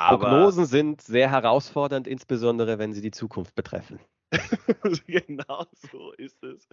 Aber 0.01 0.29
Prognosen 0.29 0.65
sind 0.65 1.03
sehr 1.03 1.31
herausfordernd, 1.31 2.07
insbesondere 2.07 2.79
wenn 2.79 2.95
sie 2.95 3.03
die 3.03 3.11
Zukunft 3.11 3.55
betreffen. 3.55 4.01
genau 5.07 5.67
so 5.93 6.13
ist 6.13 6.43
es. 6.43 6.69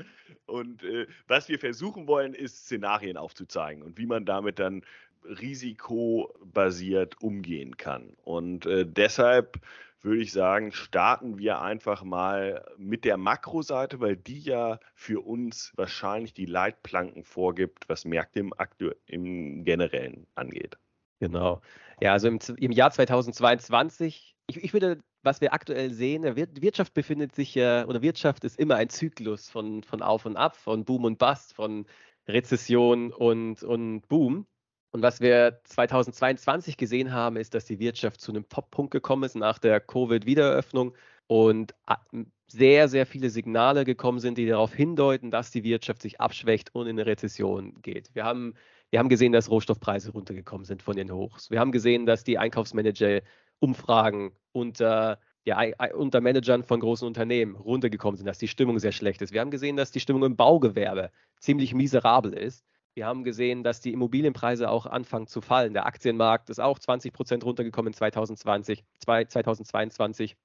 Und 0.45 0.83
äh, 0.83 1.07
was 1.27 1.49
wir 1.49 1.59
versuchen 1.59 2.07
wollen, 2.07 2.33
ist 2.33 2.65
Szenarien 2.65 3.17
aufzuzeigen 3.17 3.83
und 3.83 3.97
wie 3.97 4.05
man 4.05 4.25
damit 4.25 4.59
dann 4.59 4.83
risikobasiert 5.25 7.21
umgehen 7.21 7.75
kann. 7.75 8.15
Und 8.23 8.65
äh, 8.65 8.85
deshalb 8.85 9.59
würde 10.01 10.21
ich 10.21 10.31
sagen, 10.31 10.71
starten 10.71 11.37
wir 11.37 11.59
einfach 11.59 12.03
mal 12.03 12.63
mit 12.77 13.03
der 13.03 13.17
Makroseite, 13.17 13.99
weil 13.99 14.15
die 14.15 14.39
ja 14.39 14.79
für 14.93 15.25
uns 15.25 15.73
wahrscheinlich 15.75 16.33
die 16.33 16.45
Leitplanken 16.45 17.25
vorgibt, 17.25 17.89
was 17.89 18.05
Märkte 18.05 18.39
im, 18.39 18.53
Aktu 18.53 18.91
im 19.05 19.65
Generellen 19.65 20.27
angeht. 20.35 20.77
Genau. 21.19 21.61
Ja, 22.01 22.13
also 22.13 22.27
im, 22.27 22.39
im 22.57 22.71
Jahr 22.71 22.91
2022, 22.91 24.35
ich, 24.47 24.63
ich 24.63 24.73
würde 24.73 25.01
was 25.27 25.41
wir 25.41 25.53
aktuell 25.53 25.91
sehen, 25.91 26.23
die 26.35 26.61
Wirtschaft 26.61 26.93
befindet 26.93 27.35
sich 27.35 27.53
ja, 27.53 27.85
oder 27.85 28.01
Wirtschaft 28.01 28.43
ist 28.43 28.57
immer 28.57 28.75
ein 28.75 28.89
Zyklus 28.89 29.49
von, 29.49 29.83
von 29.83 30.01
Auf 30.01 30.25
und 30.25 30.37
Ab, 30.37 30.55
von 30.55 30.85
Boom 30.85 31.03
und 31.03 31.19
Bust, 31.19 31.53
von 31.53 31.85
Rezession 32.27 33.11
und, 33.11 33.61
und 33.61 34.07
Boom. 34.07 34.47
Und 34.91 35.01
was 35.01 35.19
wir 35.19 35.59
2022 35.65 36.77
gesehen 36.77 37.11
haben, 37.11 37.35
ist, 37.35 37.53
dass 37.53 37.65
die 37.65 37.79
Wirtschaft 37.79 38.21
zu 38.21 38.31
einem 38.31 38.47
Toppunkt 38.47 38.91
gekommen 38.91 39.23
ist 39.23 39.35
nach 39.35 39.59
der 39.59 39.79
Covid-Wiedereröffnung 39.81 40.95
und 41.27 41.75
sehr, 42.47 42.87
sehr 42.87 43.05
viele 43.05 43.29
Signale 43.29 43.83
gekommen 43.83 44.19
sind, 44.19 44.37
die 44.37 44.47
darauf 44.47 44.73
hindeuten, 44.73 45.29
dass 45.29 45.51
die 45.51 45.65
Wirtschaft 45.65 46.01
sich 46.01 46.21
abschwächt 46.21 46.73
und 46.73 46.87
in 46.87 46.97
eine 46.97 47.05
Rezession 47.05 47.81
geht. 47.81 48.15
Wir 48.15 48.23
haben, 48.23 48.53
wir 48.89 48.99
haben 48.99 49.09
gesehen, 49.09 49.31
dass 49.31 49.49
Rohstoffpreise 49.49 50.11
runtergekommen 50.11 50.65
sind 50.65 50.81
von 50.81 50.95
den 50.95 51.11
Hochs. 51.11 51.51
Wir 51.51 51.59
haben 51.59 51.71
gesehen, 51.71 52.05
dass 52.05 52.23
die 52.23 52.37
Einkaufsmanager 52.37 53.21
Umfragen 53.59 54.31
unter, 54.51 55.19
ja, 55.43 55.59
unter 55.93 56.21
Managern 56.21 56.63
von 56.63 56.79
großen 56.79 57.07
Unternehmen 57.07 57.55
runtergekommen 57.55 58.17
sind, 58.17 58.27
dass 58.27 58.37
die 58.37 58.47
Stimmung 58.47 58.79
sehr 58.79 58.91
schlecht 58.91 59.21
ist. 59.21 59.33
Wir 59.33 59.41
haben 59.41 59.51
gesehen, 59.51 59.75
dass 59.75 59.91
die 59.91 59.99
Stimmung 59.99 60.23
im 60.23 60.35
Baugewerbe 60.35 61.11
ziemlich 61.39 61.73
miserabel 61.73 62.33
ist. 62.33 62.63
Wir 62.93 63.05
haben 63.05 63.23
gesehen, 63.23 63.63
dass 63.63 63.79
die 63.79 63.93
Immobilienpreise 63.93 64.69
auch 64.69 64.85
anfangen 64.85 65.27
zu 65.27 65.41
fallen. 65.41 65.73
Der 65.73 65.85
Aktienmarkt 65.85 66.49
ist 66.49 66.59
auch 66.59 66.79
20 66.79 67.13
Prozent 67.13 67.45
runtergekommen 67.45 67.91
in 67.91 67.93
2020, 67.93 68.83
2022. 68.99 70.35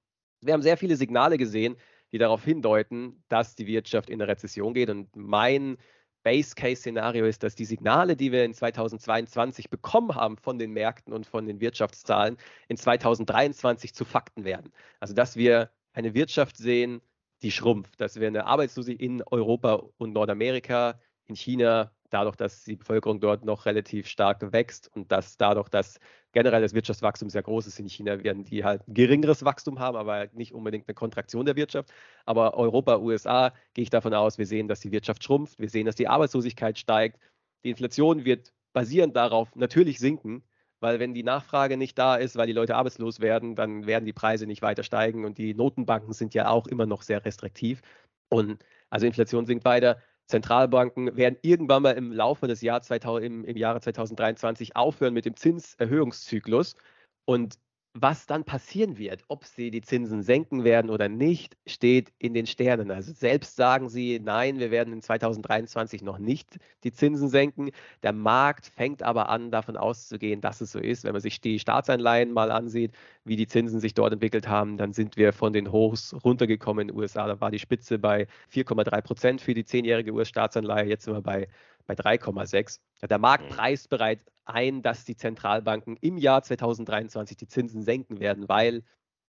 Wir 0.43 0.53
haben 0.53 0.63
sehr 0.63 0.77
viele 0.77 0.97
Signale 0.97 1.39
gesehen, 1.39 1.77
die 2.13 2.19
darauf 2.19 2.45
hindeuten, 2.45 3.23
dass 3.29 3.55
die 3.55 3.67
Wirtschaft 3.67 4.11
in 4.11 4.21
eine 4.21 4.31
Rezession 4.31 4.75
geht. 4.75 4.91
Und 4.91 5.15
mein 5.17 5.79
Base-Case-Szenario 6.23 7.27
ist, 7.27 7.43
dass 7.43 7.55
die 7.55 7.65
Signale, 7.65 8.17
die 8.17 8.33
wir 8.33 8.45
in 8.45 8.55
2022 8.55 9.71
bekommen 9.71 10.15
haben 10.15 10.37
von 10.37 10.59
den 10.59 10.73
Märkten 10.73 11.13
und 11.13 11.27
von 11.27 11.47
den 11.47 11.61
Wirtschaftszahlen, 11.61 12.37
in 12.69 12.77
2023 12.77 13.95
zu 13.95 14.05
Fakten 14.05 14.45
werden. 14.45 14.73
Also 15.01 15.15
dass 15.15 15.37
wir 15.37 15.71
eine 15.93 16.15
Wirtschaft 16.15 16.57
sehen, 16.57 17.01
die 17.43 17.51
schrumpft, 17.51 18.01
dass 18.01 18.21
wir 18.21 18.29
eine 18.29 18.47
Arbeitslosigkeit 18.47 19.03
in 19.05 19.23
Europa 19.23 19.83
und 19.99 20.13
Nordamerika, 20.13 21.01
in 21.27 21.35
China 21.35 21.93
dadurch, 22.11 22.37
dass 22.37 22.65
die 22.65 22.77
Bevölkerung 22.77 23.21
dort 23.21 23.45
noch 23.45 23.67
relativ 23.67 24.07
stark 24.07 24.53
wächst 24.53 24.91
und 24.95 25.11
dass 25.11 25.37
dadurch, 25.37 25.69
dass 25.69 25.99
generell 26.33 26.63
das 26.63 26.75
Wirtschaftswachstum 26.75 27.31
sehr 27.31 27.43
groß 27.43 27.67
ist 27.67 27.79
in 27.79 27.89
China, 27.89 28.23
werden 28.23 28.45
die 28.45 28.65
halt 28.65 28.83
geringeres 28.89 29.45
Wachstum 29.45 29.79
haben, 29.79 29.97
aber 29.97 30.13
halt 30.13 30.35
nicht 30.35 30.53
unbedingt 30.53 30.89
eine 30.89 30.95
Kontraktion 30.95 31.47
der 31.47 31.57
Wirtschaft. 31.57 31.93
Aber 32.27 32.55
Europa, 32.55 32.99
USA, 32.99 33.53
gehe 33.75 33.83
ich 33.83 33.91
davon 33.91 34.15
aus, 34.15 34.39
wir 34.39 34.47
sehen, 34.47 34.69
dass 34.69 34.81
die 34.81 34.93
Wirtschaft 34.93 35.23
schrumpft, 35.23 35.59
wir 35.59 35.69
sehen, 35.69 35.87
dass 35.87 35.97
die 35.97 36.09
Arbeitslosigkeit 36.09 36.79
steigt, 36.79 37.19
die 37.65 37.71
Inflation 37.71 38.25
wird 38.25 38.53
basierend 38.73 39.15
darauf 39.17 39.55
natürlich 39.55 39.99
sinken, 39.99 40.43
weil 40.81 40.99
wenn 40.99 41.15
die 41.15 41.23
Nachfrage 41.23 41.77
nicht 41.77 41.97
da 41.97 42.17
ist, 42.17 42.37
weil 42.37 42.47
die 42.47 42.53
Leute 42.53 42.75
arbeitslos 42.75 43.21
werden, 43.21 43.55
dann 43.55 43.87
werden 43.87 44.05
die 44.05 44.13
Preise 44.13 44.47
nicht 44.47 44.63
weiter 44.63 44.83
steigen 44.83 45.25
und 45.25 45.39
die 45.39 45.55
Notenbanken 45.55 46.13
sind 46.13 46.35
ja 46.35 46.49
auch 46.49 46.67
immer 46.67 46.87
noch 46.87 47.03
sehr 47.03 47.25
restriktiv. 47.25 47.83
Und 48.29 48.65
also 48.91 49.07
Inflation 49.07 49.47
sinkt 49.47 49.65
weiter. 49.65 49.99
Zentralbanken 50.27 51.17
werden 51.17 51.37
irgendwann 51.43 51.83
mal 51.83 51.93
im 51.93 52.13
Laufe 52.13 52.47
des 52.47 52.63
Jahr 52.63 52.81
2000, 52.81 53.25
im, 53.25 53.45
im 53.45 53.57
Jahre 53.57 53.81
2023 53.81 54.77
aufhören 54.77 55.15
mit 55.15 55.25
dem 55.25 55.37
Zinserhöhungszyklus. 55.37 56.77
Und 57.25 57.59
was 57.95 58.27
dann 58.27 58.45
passieren 58.45 58.97
wird, 58.97 59.23
ob 59.29 59.45
sie 59.45 59.71
die 59.71 59.83
Zinsen 59.83 60.23
senken 60.23 60.65
werden 60.65 60.91
oder 60.91 61.09
nicht, 61.09 61.57
steht 61.67 62.11
in 62.19 62.33
den 62.33 62.47
Sternen. 62.47 62.91
Also 62.91 63.13
selbst 63.13 63.57
sagen 63.57 63.91
sie, 63.91 64.19
nein, 64.19 64.59
wir 64.59 64.71
werden 64.71 64.95
in 64.95 65.03
2023 65.03 66.03
noch 66.03 66.19
nicht 66.19 66.57
die 66.85 66.93
Zinsen 66.93 67.29
senken. 67.29 67.71
Der 68.03 68.15
Markt 68.15 68.67
fängt 68.67 69.03
aber 69.03 69.29
an, 69.29 69.51
davon 69.51 69.77
auszugehen, 69.77 70.41
dass 70.41 70.63
es 70.63 70.73
so 70.73 70.79
ist. 70.79 71.05
Wenn 71.05 71.13
man 71.13 71.21
sich 71.21 71.41
die 71.43 71.59
Staatsanleihen 71.59 72.33
mal 72.33 72.51
ansieht, 72.51 72.93
wie 73.25 73.37
die 73.37 73.47
Zinsen 73.47 73.79
sich 73.79 73.93
dort 73.93 74.15
entwickelt 74.15 74.49
haben, 74.49 74.79
dann 74.79 74.95
sind 74.95 75.19
wir 75.19 75.35
von 75.35 75.53
den 75.53 75.71
Hochs 75.71 76.15
runtergekommen 76.25 76.89
in 76.89 76.95
den 76.95 76.97
USA. 76.99 77.27
Da 77.27 77.41
war 77.43 77.51
die 77.51 77.59
Spitze 77.59 77.99
bei 77.99 78.27
4,3 78.53 79.03
Prozent 79.03 79.41
für 79.43 79.53
die 79.53 79.65
zehnjährige 79.65 80.13
US-Staatsanleihe. 80.13 80.89
Jetzt 80.89 81.05
sind 81.05 81.15
wir 81.15 81.21
bei 81.21 81.47
bei 81.87 81.95
3,6. 81.95 82.79
Der 83.09 83.19
Markt 83.19 83.45
mhm. 83.45 83.55
preist 83.55 83.89
bereits 83.89 84.25
ein, 84.45 84.83
dass 84.83 85.05
die 85.05 85.17
Zentralbanken 85.17 85.97
im 85.97 86.19
Jahr 86.19 86.43
2023 86.43 87.37
die 87.37 87.49
Zinsen 87.49 87.83
senken 87.83 88.21
werden, 88.21 88.49
weil 88.49 88.83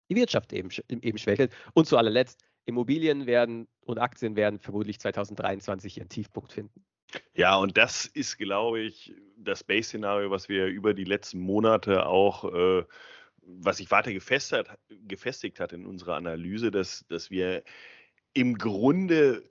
die 0.09 0.15
Wirtschaft 0.15 0.53
eben, 0.53 0.69
eben 0.89 1.17
schwächelt. 1.17 1.53
Und 1.73 1.87
zu 1.87 1.97
allerletzt, 1.97 2.43
Immobilien 2.65 3.25
werden 3.25 3.67
und 3.81 3.99
Aktien 3.99 4.35
werden 4.35 4.59
vermutlich 4.59 4.99
2023 4.99 5.97
ihren 5.97 6.09
Tiefpunkt 6.09 6.53
finden. 6.53 6.85
Ja, 7.35 7.57
und 7.57 7.77
das 7.77 8.05
ist, 8.05 8.37
glaube 8.37 8.79
ich, 8.79 9.13
das 9.37 9.63
Base-Szenario, 9.63 10.31
was 10.31 10.49
wir 10.49 10.67
über 10.67 10.93
die 10.93 11.03
letzten 11.03 11.39
Monate 11.39 12.05
auch, 12.05 12.45
äh, 12.45 12.83
was 13.41 13.77
sich 13.77 13.91
weiter 13.91 14.13
gefestigt, 14.13 14.69
gefestigt 14.89 15.59
hat 15.59 15.73
in 15.73 15.85
unserer 15.85 16.15
Analyse, 16.15 16.71
dass, 16.71 17.05
dass 17.07 17.29
wir 17.29 17.63
im 18.33 18.57
Grunde 18.57 19.43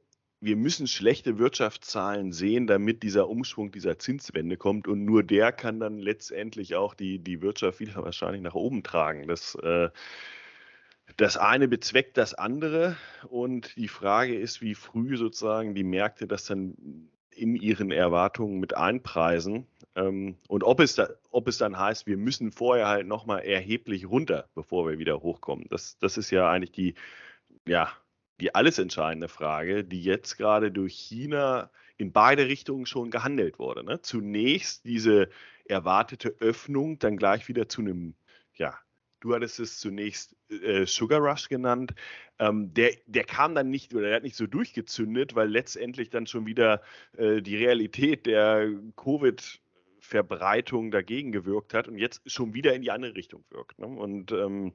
wir 0.43 0.57
müssen 0.57 0.89
schlechte 0.89 1.39
Wirtschaftszahlen 1.39 2.33
sehen, 2.33 2.67
damit 2.67 3.05
dieser 3.05 3.29
Umschwung 3.29 3.71
dieser 3.71 4.01
Zinswende 4.01 4.57
kommt. 4.57 4.89
Und 4.89 5.05
nur 5.05 5.23
der 5.23 5.53
kann 5.53 5.79
dann 5.79 5.99
letztendlich 5.99 6.75
auch 6.75 6.95
die, 6.95 7.21
die 7.21 7.41
Wirtschaft 7.41 7.79
wieder 7.79 8.03
wahrscheinlich 8.03 8.43
nach 8.43 8.55
oben 8.55 8.83
tragen. 8.83 9.29
Das, 9.29 9.55
äh, 9.63 9.89
das 11.17 11.37
eine 11.37 11.69
bezweckt 11.69 12.17
das 12.17 12.35
andere. 12.35 12.97
Und 13.29 13.77
die 13.77 13.87
Frage 13.87 14.35
ist, 14.35 14.61
wie 14.61 14.75
früh 14.75 15.17
sozusagen 15.17 15.77
die 15.77 15.85
Märkte 15.85 16.27
das 16.27 16.45
dann 16.47 17.09
in 17.31 17.55
ihren 17.55 17.93
Erwartungen 17.93 18.59
mit 18.59 18.77
einpreisen. 18.77 19.69
Ähm, 19.95 20.39
und 20.49 20.65
ob 20.65 20.81
es, 20.81 20.97
da, 20.97 21.09
ob 21.31 21.47
es 21.47 21.59
dann 21.59 21.79
heißt, 21.79 22.09
wir 22.09 22.17
müssen 22.17 22.51
vorher 22.51 22.89
halt 22.89 23.07
nochmal 23.07 23.45
erheblich 23.45 24.11
runter, 24.11 24.49
bevor 24.57 24.91
wir 24.91 24.99
wieder 24.99 25.23
hochkommen. 25.23 25.67
Das, 25.71 25.99
das 25.99 26.19
ist 26.19 26.33
ja 26.33 26.51
eigentlich 26.51 26.73
die, 26.73 26.95
ja, 27.65 27.93
die 28.43 28.55
alles 28.55 28.79
entscheidende 28.79 29.29
Frage, 29.29 29.85
die 29.85 30.03
jetzt 30.03 30.37
gerade 30.37 30.73
durch 30.73 30.95
China 30.95 31.71
in 31.97 32.13
beide 32.13 32.49
Richtungen 32.49 32.87
schon 32.87 33.13
gehandelt 33.13 33.61
wurde. 33.61 33.85
Ne? 33.85 34.03
Zunächst 34.03 34.85
diese 34.85 35.29
erwartete 35.65 36.35
Öffnung, 36.41 36.99
dann 36.99 37.17
gleich 37.17 37.47
wieder 37.47 37.69
zu 37.69 37.83
einem, 37.83 38.15
ja, 38.55 38.77
du 39.21 39.33
hattest 39.33 39.61
es 39.61 39.79
zunächst 39.79 40.35
äh, 40.51 40.87
Sugar 40.87 41.21
Rush 41.21 41.49
genannt. 41.49 41.95
Ähm, 42.41 42.75
der, 42.75 42.91
der 43.07 43.23
kam 43.23 43.55
dann 43.55 43.71
nicht 43.71 43.95
oder 43.95 44.09
der 44.09 44.17
hat 44.17 44.23
nicht 44.25 44.35
so 44.35 44.49
durchgezündet, 44.49 45.37
weil 45.37 45.49
letztendlich 45.49 46.11
dann 46.11 46.27
schon 46.27 46.45
wieder 46.45 46.83
äh, 47.17 47.41
die 47.43 47.57
Realität 47.57 48.27
der 48.27 48.67
Covid- 48.97 49.61
Verbreitung 50.05 50.91
dagegen 50.91 51.31
gewirkt 51.31 51.75
hat 51.75 51.87
und 51.87 51.97
jetzt 51.97 52.29
schon 52.29 52.55
wieder 52.55 52.75
in 52.75 52.83
die 52.83 52.91
andere 52.91 53.15
Richtung 53.15 53.45
wirkt. 53.51 53.79
Ne? 53.79 53.87
Und 53.87 54.33
ähm, 54.33 54.73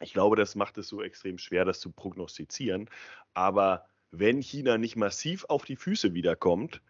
ich 0.00 0.12
glaube, 0.12 0.36
das 0.36 0.54
macht 0.54 0.78
es 0.78 0.88
so 0.88 1.02
extrem 1.02 1.38
schwer, 1.38 1.64
das 1.64 1.80
zu 1.80 1.90
prognostizieren. 1.90 2.88
Aber 3.34 3.86
wenn 4.10 4.42
China 4.42 4.78
nicht 4.78 4.96
massiv 4.96 5.44
auf 5.48 5.64
die 5.64 5.76
Füße 5.76 6.14
wiederkommt, 6.14 6.80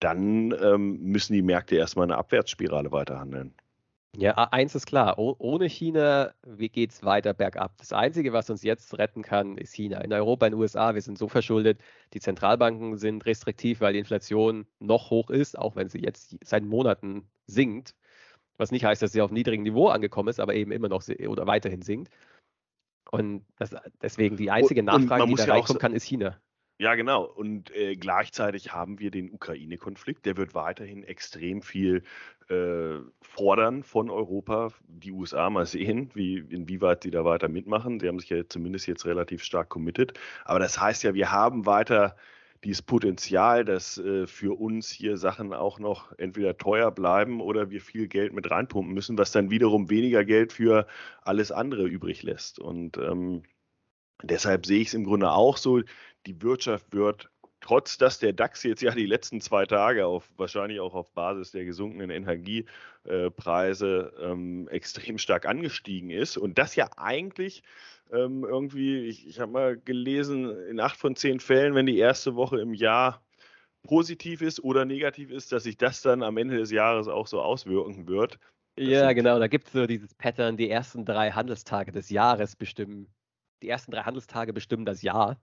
dann 0.00 0.52
ähm, 0.52 1.00
müssen 1.00 1.32
die 1.32 1.42
Märkte 1.42 1.76
erstmal 1.76 2.04
eine 2.04 2.16
Abwärtsspirale 2.16 2.92
weiterhandeln. 2.92 3.54
Ja, 4.16 4.34
eins 4.52 4.76
ist 4.76 4.86
klar, 4.86 5.18
ohne 5.18 5.66
China 5.66 6.32
geht 6.44 6.92
es 6.92 7.02
weiter 7.02 7.34
bergab. 7.34 7.76
Das 7.78 7.92
Einzige, 7.92 8.32
was 8.32 8.48
uns 8.48 8.62
jetzt 8.62 8.96
retten 8.96 9.22
kann, 9.22 9.58
ist 9.58 9.74
China. 9.74 9.98
In 10.02 10.12
Europa, 10.12 10.46
in 10.46 10.52
den 10.52 10.60
USA, 10.60 10.94
wir 10.94 11.02
sind 11.02 11.18
so 11.18 11.26
verschuldet, 11.26 11.80
die 12.12 12.20
Zentralbanken 12.20 12.96
sind 12.96 13.26
restriktiv, 13.26 13.80
weil 13.80 13.92
die 13.92 13.98
Inflation 13.98 14.66
noch 14.78 15.10
hoch 15.10 15.30
ist, 15.30 15.58
auch 15.58 15.74
wenn 15.74 15.88
sie 15.88 15.98
jetzt 15.98 16.36
seit 16.44 16.62
Monaten 16.62 17.26
sinkt. 17.46 17.96
Was 18.56 18.70
nicht 18.70 18.84
heißt, 18.84 19.02
dass 19.02 19.10
sie 19.10 19.20
auf 19.20 19.32
niedrigem 19.32 19.64
Niveau 19.64 19.88
angekommen 19.88 20.28
ist, 20.28 20.38
aber 20.38 20.54
eben 20.54 20.70
immer 20.70 20.88
noch 20.88 21.02
oder 21.26 21.48
weiterhin 21.48 21.82
sinkt. 21.82 22.12
Und 23.14 23.44
das, 23.56 23.74
deswegen 24.02 24.36
die 24.36 24.50
einzige 24.50 24.82
Nachfrage, 24.82 25.26
die 25.26 25.34
da 25.34 25.46
ja 25.46 25.52
reinkommen 25.54 25.80
kann, 25.80 25.94
ist 25.94 26.04
China. 26.04 26.38
Ja, 26.78 26.96
genau. 26.96 27.24
Und 27.24 27.70
äh, 27.74 27.94
gleichzeitig 27.94 28.72
haben 28.72 28.98
wir 28.98 29.12
den 29.12 29.30
Ukraine-Konflikt. 29.30 30.26
Der 30.26 30.36
wird 30.36 30.54
weiterhin 30.54 31.04
extrem 31.04 31.62
viel 31.62 32.02
äh, 32.48 32.98
fordern 33.22 33.84
von 33.84 34.10
Europa. 34.10 34.70
Die 34.88 35.12
USA 35.12 35.50
mal 35.50 35.66
sehen, 35.66 36.10
wie, 36.14 36.38
inwieweit 36.38 37.04
sie 37.04 37.12
da 37.12 37.24
weiter 37.24 37.48
mitmachen. 37.48 38.00
Sie 38.00 38.08
haben 38.08 38.18
sich 38.18 38.30
ja 38.30 38.48
zumindest 38.48 38.88
jetzt 38.88 39.06
relativ 39.06 39.44
stark 39.44 39.68
committed. 39.68 40.18
Aber 40.44 40.58
das 40.58 40.80
heißt 40.80 41.04
ja, 41.04 41.14
wir 41.14 41.30
haben 41.30 41.64
weiter 41.64 42.16
dieses 42.64 42.82
Potenzial, 42.82 43.64
dass 43.64 43.98
äh, 43.98 44.26
für 44.26 44.58
uns 44.58 44.90
hier 44.90 45.16
Sachen 45.16 45.52
auch 45.52 45.78
noch 45.78 46.12
entweder 46.18 46.56
teuer 46.56 46.90
bleiben 46.90 47.40
oder 47.40 47.70
wir 47.70 47.80
viel 47.80 48.08
Geld 48.08 48.32
mit 48.32 48.50
reinpumpen 48.50 48.92
müssen, 48.92 49.18
was 49.18 49.32
dann 49.32 49.50
wiederum 49.50 49.90
weniger 49.90 50.24
Geld 50.24 50.52
für 50.52 50.86
alles 51.22 51.52
andere 51.52 51.86
übrig 51.86 52.22
lässt. 52.22 52.58
Und 52.58 52.96
ähm, 52.96 53.42
deshalb 54.22 54.66
sehe 54.66 54.80
ich 54.80 54.88
es 54.88 54.94
im 54.94 55.04
Grunde 55.04 55.30
auch 55.30 55.56
so, 55.58 55.82
die 56.26 56.42
Wirtschaft 56.42 56.92
wird 56.92 57.30
trotz 57.64 57.96
dass 57.96 58.18
der 58.18 58.34
DAX 58.34 58.62
jetzt 58.62 58.82
ja 58.82 58.90
die 58.90 59.06
letzten 59.06 59.40
zwei 59.40 59.64
Tage 59.64 60.06
auf 60.06 60.28
wahrscheinlich 60.36 60.80
auch 60.80 60.94
auf 60.94 61.10
Basis 61.12 61.52
der 61.52 61.64
gesunkenen 61.64 62.10
Energiepreise 62.10 64.12
ähm, 64.20 64.68
extrem 64.68 65.16
stark 65.16 65.46
angestiegen 65.46 66.10
ist 66.10 66.36
und 66.36 66.58
das 66.58 66.76
ja 66.76 66.90
eigentlich 66.98 67.62
ähm, 68.12 68.44
irgendwie, 68.44 69.06
ich, 69.06 69.26
ich 69.26 69.40
habe 69.40 69.50
mal 69.50 69.78
gelesen, 69.78 70.54
in 70.68 70.78
acht 70.78 70.98
von 70.98 71.16
zehn 71.16 71.40
Fällen, 71.40 71.74
wenn 71.74 71.86
die 71.86 71.96
erste 71.96 72.36
Woche 72.36 72.60
im 72.60 72.74
Jahr 72.74 73.22
positiv 73.82 74.42
ist 74.42 74.62
oder 74.62 74.84
negativ 74.84 75.30
ist, 75.30 75.50
dass 75.50 75.62
sich 75.62 75.78
das 75.78 76.02
dann 76.02 76.22
am 76.22 76.36
Ende 76.36 76.58
des 76.58 76.70
Jahres 76.70 77.08
auch 77.08 77.26
so 77.26 77.40
auswirken 77.40 78.06
wird. 78.06 78.38
Das 78.76 78.88
ja, 78.88 79.12
genau, 79.14 79.38
da 79.38 79.46
gibt 79.46 79.68
es 79.68 79.72
so 79.72 79.86
dieses 79.86 80.14
Pattern, 80.14 80.58
die 80.58 80.68
ersten 80.68 81.06
drei 81.06 81.30
Handelstage 81.30 81.92
des 81.92 82.10
Jahres 82.10 82.56
bestimmen, 82.56 83.06
die 83.62 83.70
ersten 83.70 83.90
drei 83.90 84.02
Handelstage 84.02 84.52
bestimmen 84.52 84.84
das 84.84 85.00
Jahr. 85.00 85.38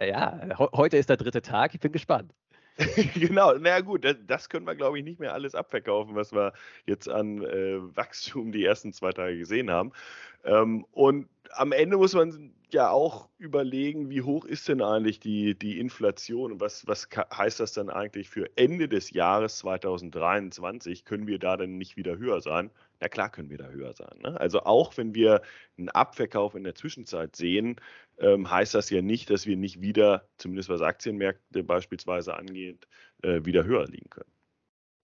Ja, 0.00 0.40
heute 0.58 0.98
ist 0.98 1.08
der 1.08 1.16
dritte 1.16 1.42
Tag, 1.42 1.74
ich 1.74 1.80
bin 1.80 1.92
gespannt. 1.92 2.34
genau, 3.14 3.54
naja 3.54 3.80
gut, 3.80 4.04
das, 4.04 4.16
das, 4.26 4.48
können 4.48 4.66
wir, 4.66 4.74
glaube 4.74 4.98
ich, 4.98 5.04
nicht 5.04 5.20
mehr 5.20 5.34
alles 5.34 5.54
abverkaufen, 5.54 6.14
was 6.14 6.32
wir 6.32 6.52
jetzt 6.86 7.08
an 7.08 7.42
äh, 7.42 7.78
Wachstum 7.96 8.52
die 8.52 8.64
ersten 8.64 8.92
zwei 8.92 9.12
Tage 9.12 9.36
gesehen 9.38 9.70
haben. 9.70 9.92
Ähm, 10.44 10.86
und 10.92 11.28
am 11.52 11.72
Ende 11.72 11.96
muss 11.96 12.14
man 12.14 12.54
ja 12.72 12.90
auch 12.90 13.28
überlegen, 13.38 14.10
wie 14.10 14.22
hoch 14.22 14.44
ist 14.44 14.68
denn 14.68 14.82
eigentlich 14.82 15.20
die, 15.20 15.58
die 15.58 15.78
Inflation 15.78 16.52
und 16.52 16.60
was, 16.60 16.86
was 16.86 17.08
heißt 17.36 17.60
das 17.60 17.72
dann 17.72 17.90
eigentlich 17.90 18.28
für 18.28 18.48
Ende 18.56 18.88
des 18.88 19.10
Jahres 19.10 19.58
2023? 19.58 21.04
Können 21.04 21.26
wir 21.26 21.38
da 21.38 21.56
denn 21.56 21.78
nicht 21.78 21.96
wieder 21.96 22.16
höher 22.18 22.40
sein? 22.40 22.70
Na 23.00 23.08
klar 23.08 23.30
können 23.30 23.50
wir 23.50 23.58
da 23.58 23.68
höher 23.68 23.92
sein. 23.92 24.18
Ne? 24.22 24.38
Also 24.38 24.60
auch 24.60 24.96
wenn 24.96 25.14
wir 25.14 25.42
einen 25.78 25.88
Abverkauf 25.88 26.54
in 26.54 26.64
der 26.64 26.74
Zwischenzeit 26.74 27.34
sehen, 27.34 27.76
ähm, 28.18 28.50
heißt 28.50 28.74
das 28.74 28.90
ja 28.90 29.02
nicht, 29.02 29.30
dass 29.30 29.46
wir 29.46 29.56
nicht 29.56 29.80
wieder, 29.80 30.28
zumindest 30.36 30.68
was 30.68 30.82
Aktienmärkte 30.82 31.64
beispielsweise 31.64 32.36
angeht, 32.36 32.86
äh, 33.22 33.44
wieder 33.44 33.64
höher 33.64 33.86
liegen 33.86 34.10
können. 34.10 34.30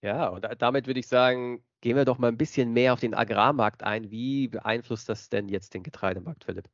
Ja, 0.02 0.28
und 0.28 0.46
damit 0.58 0.86
würde 0.86 1.00
ich 1.00 1.08
sagen, 1.08 1.64
gehen 1.86 1.94
wir 1.94 2.04
doch 2.04 2.18
mal 2.18 2.26
ein 2.26 2.36
bisschen 2.36 2.72
mehr 2.72 2.92
auf 2.92 2.98
den 2.98 3.14
Agrarmarkt 3.14 3.84
ein. 3.84 4.10
Wie 4.10 4.48
beeinflusst 4.48 5.08
das 5.08 5.28
denn 5.28 5.48
jetzt 5.48 5.72
den 5.72 5.84
Getreidemarkt, 5.84 6.42
Philipp? 6.42 6.64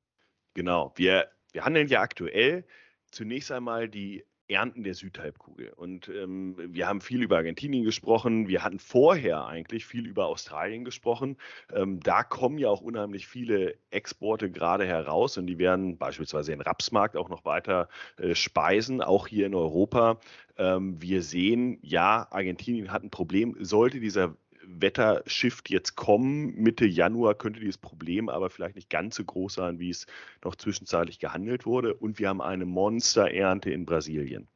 Genau, 0.54 0.90
wir, 0.96 1.28
wir 1.52 1.66
handeln 1.66 1.86
ja 1.88 2.00
aktuell 2.00 2.64
zunächst 3.10 3.52
einmal 3.52 3.90
die 3.90 4.24
Ernten 4.48 4.84
der 4.84 4.94
Südhalbkugel. 4.94 5.74
Und 5.76 6.08
ähm, 6.08 6.56
wir 6.56 6.88
haben 6.88 7.02
viel 7.02 7.22
über 7.22 7.36
Argentinien 7.36 7.84
gesprochen. 7.84 8.48
Wir 8.48 8.64
hatten 8.64 8.78
vorher 8.78 9.44
eigentlich 9.44 9.84
viel 9.84 10.06
über 10.06 10.28
Australien 10.28 10.82
gesprochen. 10.86 11.36
Ähm, 11.70 12.00
da 12.00 12.22
kommen 12.22 12.56
ja 12.56 12.70
auch 12.70 12.80
unheimlich 12.80 13.26
viele 13.26 13.74
Exporte 13.90 14.50
gerade 14.50 14.86
heraus 14.86 15.36
und 15.36 15.46
die 15.46 15.58
werden 15.58 15.98
beispielsweise 15.98 16.52
den 16.52 16.62
Rapsmarkt 16.62 17.18
auch 17.18 17.28
noch 17.28 17.44
weiter 17.44 17.90
äh, 18.16 18.34
speisen, 18.34 19.02
auch 19.02 19.26
hier 19.26 19.44
in 19.44 19.54
Europa. 19.54 20.18
Ähm, 20.56 21.00
wir 21.02 21.22
sehen, 21.22 21.78
ja, 21.82 22.28
Argentinien 22.30 22.92
hat 22.92 23.02
ein 23.02 23.10
Problem. 23.10 23.56
Sollte 23.60 24.00
dieser 24.00 24.36
Wettershift 24.80 25.70
jetzt 25.70 25.96
kommen. 25.96 26.54
Mitte 26.54 26.86
Januar 26.86 27.34
könnte 27.34 27.60
dieses 27.60 27.78
Problem 27.78 28.28
aber 28.28 28.50
vielleicht 28.50 28.76
nicht 28.76 28.90
ganz 28.90 29.16
so 29.16 29.24
groß 29.24 29.54
sein, 29.54 29.78
wie 29.78 29.90
es 29.90 30.06
noch 30.44 30.56
zwischenzeitlich 30.56 31.18
gehandelt 31.18 31.66
wurde. 31.66 31.94
Und 31.94 32.18
wir 32.18 32.28
haben 32.28 32.40
eine 32.40 32.64
Monsterernte 32.64 33.70
in 33.70 33.84
Brasilien. 33.84 34.48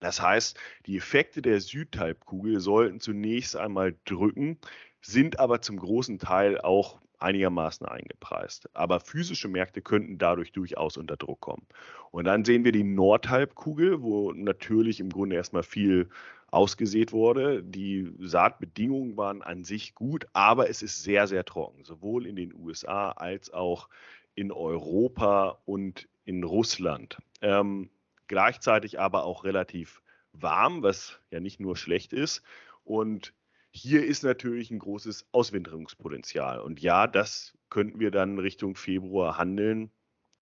Das 0.00 0.20
heißt, 0.20 0.58
die 0.86 0.96
Effekte 0.96 1.42
der 1.42 1.60
Südhalbkugel 1.60 2.60
sollten 2.60 2.98
zunächst 2.98 3.56
einmal 3.56 3.94
drücken, 4.04 4.58
sind 5.00 5.38
aber 5.38 5.60
zum 5.60 5.76
großen 5.76 6.18
Teil 6.18 6.60
auch 6.60 7.01
einigermaßen 7.22 7.86
eingepreist. 7.86 8.68
Aber 8.74 9.00
physische 9.00 9.48
Märkte 9.48 9.82
könnten 9.82 10.18
dadurch 10.18 10.52
durchaus 10.52 10.96
unter 10.96 11.16
Druck 11.16 11.40
kommen. 11.40 11.66
Und 12.10 12.24
dann 12.24 12.44
sehen 12.44 12.64
wir 12.64 12.72
die 12.72 12.84
Nordhalbkugel, 12.84 14.02
wo 14.02 14.32
natürlich 14.32 15.00
im 15.00 15.10
Grunde 15.10 15.36
erstmal 15.36 15.62
viel 15.62 16.08
ausgesät 16.50 17.12
wurde. 17.12 17.62
Die 17.62 18.12
Saatbedingungen 18.18 19.16
waren 19.16 19.42
an 19.42 19.64
sich 19.64 19.94
gut, 19.94 20.26
aber 20.32 20.68
es 20.68 20.82
ist 20.82 21.02
sehr, 21.02 21.26
sehr 21.26 21.44
trocken, 21.44 21.84
sowohl 21.84 22.26
in 22.26 22.36
den 22.36 22.54
USA 22.54 23.10
als 23.12 23.52
auch 23.52 23.88
in 24.34 24.52
Europa 24.52 25.58
und 25.64 26.08
in 26.24 26.44
Russland. 26.44 27.18
Ähm, 27.40 27.90
gleichzeitig 28.28 29.00
aber 29.00 29.24
auch 29.24 29.44
relativ 29.44 30.02
warm, 30.32 30.82
was 30.82 31.18
ja 31.30 31.40
nicht 31.40 31.60
nur 31.60 31.76
schlecht 31.76 32.12
ist. 32.12 32.42
Und 32.84 33.32
hier 33.72 34.04
ist 34.04 34.22
natürlich 34.22 34.70
ein 34.70 34.78
großes 34.78 35.26
Auswinterungspotenzial. 35.32 36.60
Und 36.60 36.80
ja, 36.80 37.06
das 37.06 37.56
könnten 37.70 38.00
wir 38.00 38.10
dann 38.10 38.38
Richtung 38.38 38.76
Februar 38.76 39.38
handeln. 39.38 39.90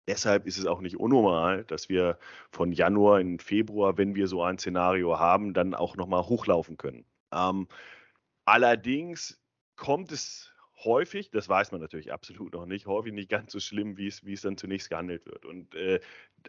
Deshalb 0.09 0.47
ist 0.47 0.59
es 0.59 0.67
auch 0.67 0.81
nicht 0.81 0.99
unnormal, 0.99 1.65
dass 1.65 1.89
wir 1.89 2.19
von 2.51 2.73
Januar 2.73 3.21
in 3.21 3.39
Februar, 3.39 3.99
wenn 3.99 4.15
wir 4.15 4.27
so 4.27 4.43
ein 4.43 4.59
Szenario 4.59 5.19
haben, 5.19 5.53
dann 5.53 5.75
auch 5.75 5.97
nochmal 5.97 6.23
hochlaufen 6.23 6.79
können. 6.79 7.05
Ähm, 7.31 7.69
allerdings 8.47 9.39
kommt 9.77 10.11
es 10.13 10.50
häufig, 10.85 11.31
das 11.31 11.49
weiß 11.49 11.73
man 11.73 11.81
natürlich 11.81 12.13
absolut 12.13 12.53
noch 12.53 12.67
nicht, 12.67 12.87
häufig 12.87 13.13
nicht 13.13 13.31
ganz 13.31 13.53
so 13.53 13.61
schlimm, 13.61 13.97
wie 13.97 14.07
es, 14.07 14.41
dann 14.43 14.57
zunächst 14.57 14.91
gehandelt 14.91 15.27
wird. 15.27 15.45
Und 15.45 15.75
äh, 15.75 16.01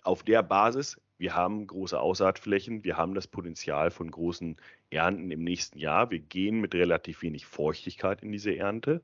auf 0.04 0.24
der 0.24 0.44
Basis, 0.44 1.00
wir 1.18 1.36
haben 1.36 1.68
große 1.68 2.00
Aussaatflächen, 2.00 2.84
wir 2.84 2.98
haben 2.98 3.14
das 3.14 3.28
Potenzial 3.28 3.92
von 3.92 4.10
großen 4.10 4.58
Ernten 4.90 5.32
im 5.32 5.44
nächsten 5.44 5.78
Jahr. 5.78 6.12
Wir 6.12 6.20
gehen 6.20 6.62
mit 6.62 6.74
relativ 6.74 7.22
wenig 7.22 7.46
Feuchtigkeit 7.46 8.24
in 8.24 8.32
diese 8.32 8.56
Ernte 8.56 9.02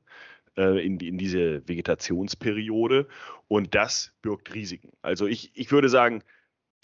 äh, 0.56 0.84
in, 0.84 0.98
in 0.98 1.18
diese 1.18 1.66
Vegetationsperiode 1.68 3.06
und 3.46 3.74
das 3.74 4.12
birgt 4.22 4.52
Risiken. 4.54 4.90
Also 5.02 5.26
ich, 5.26 5.52
ich 5.54 5.70
würde 5.70 5.88
sagen, 5.88 6.22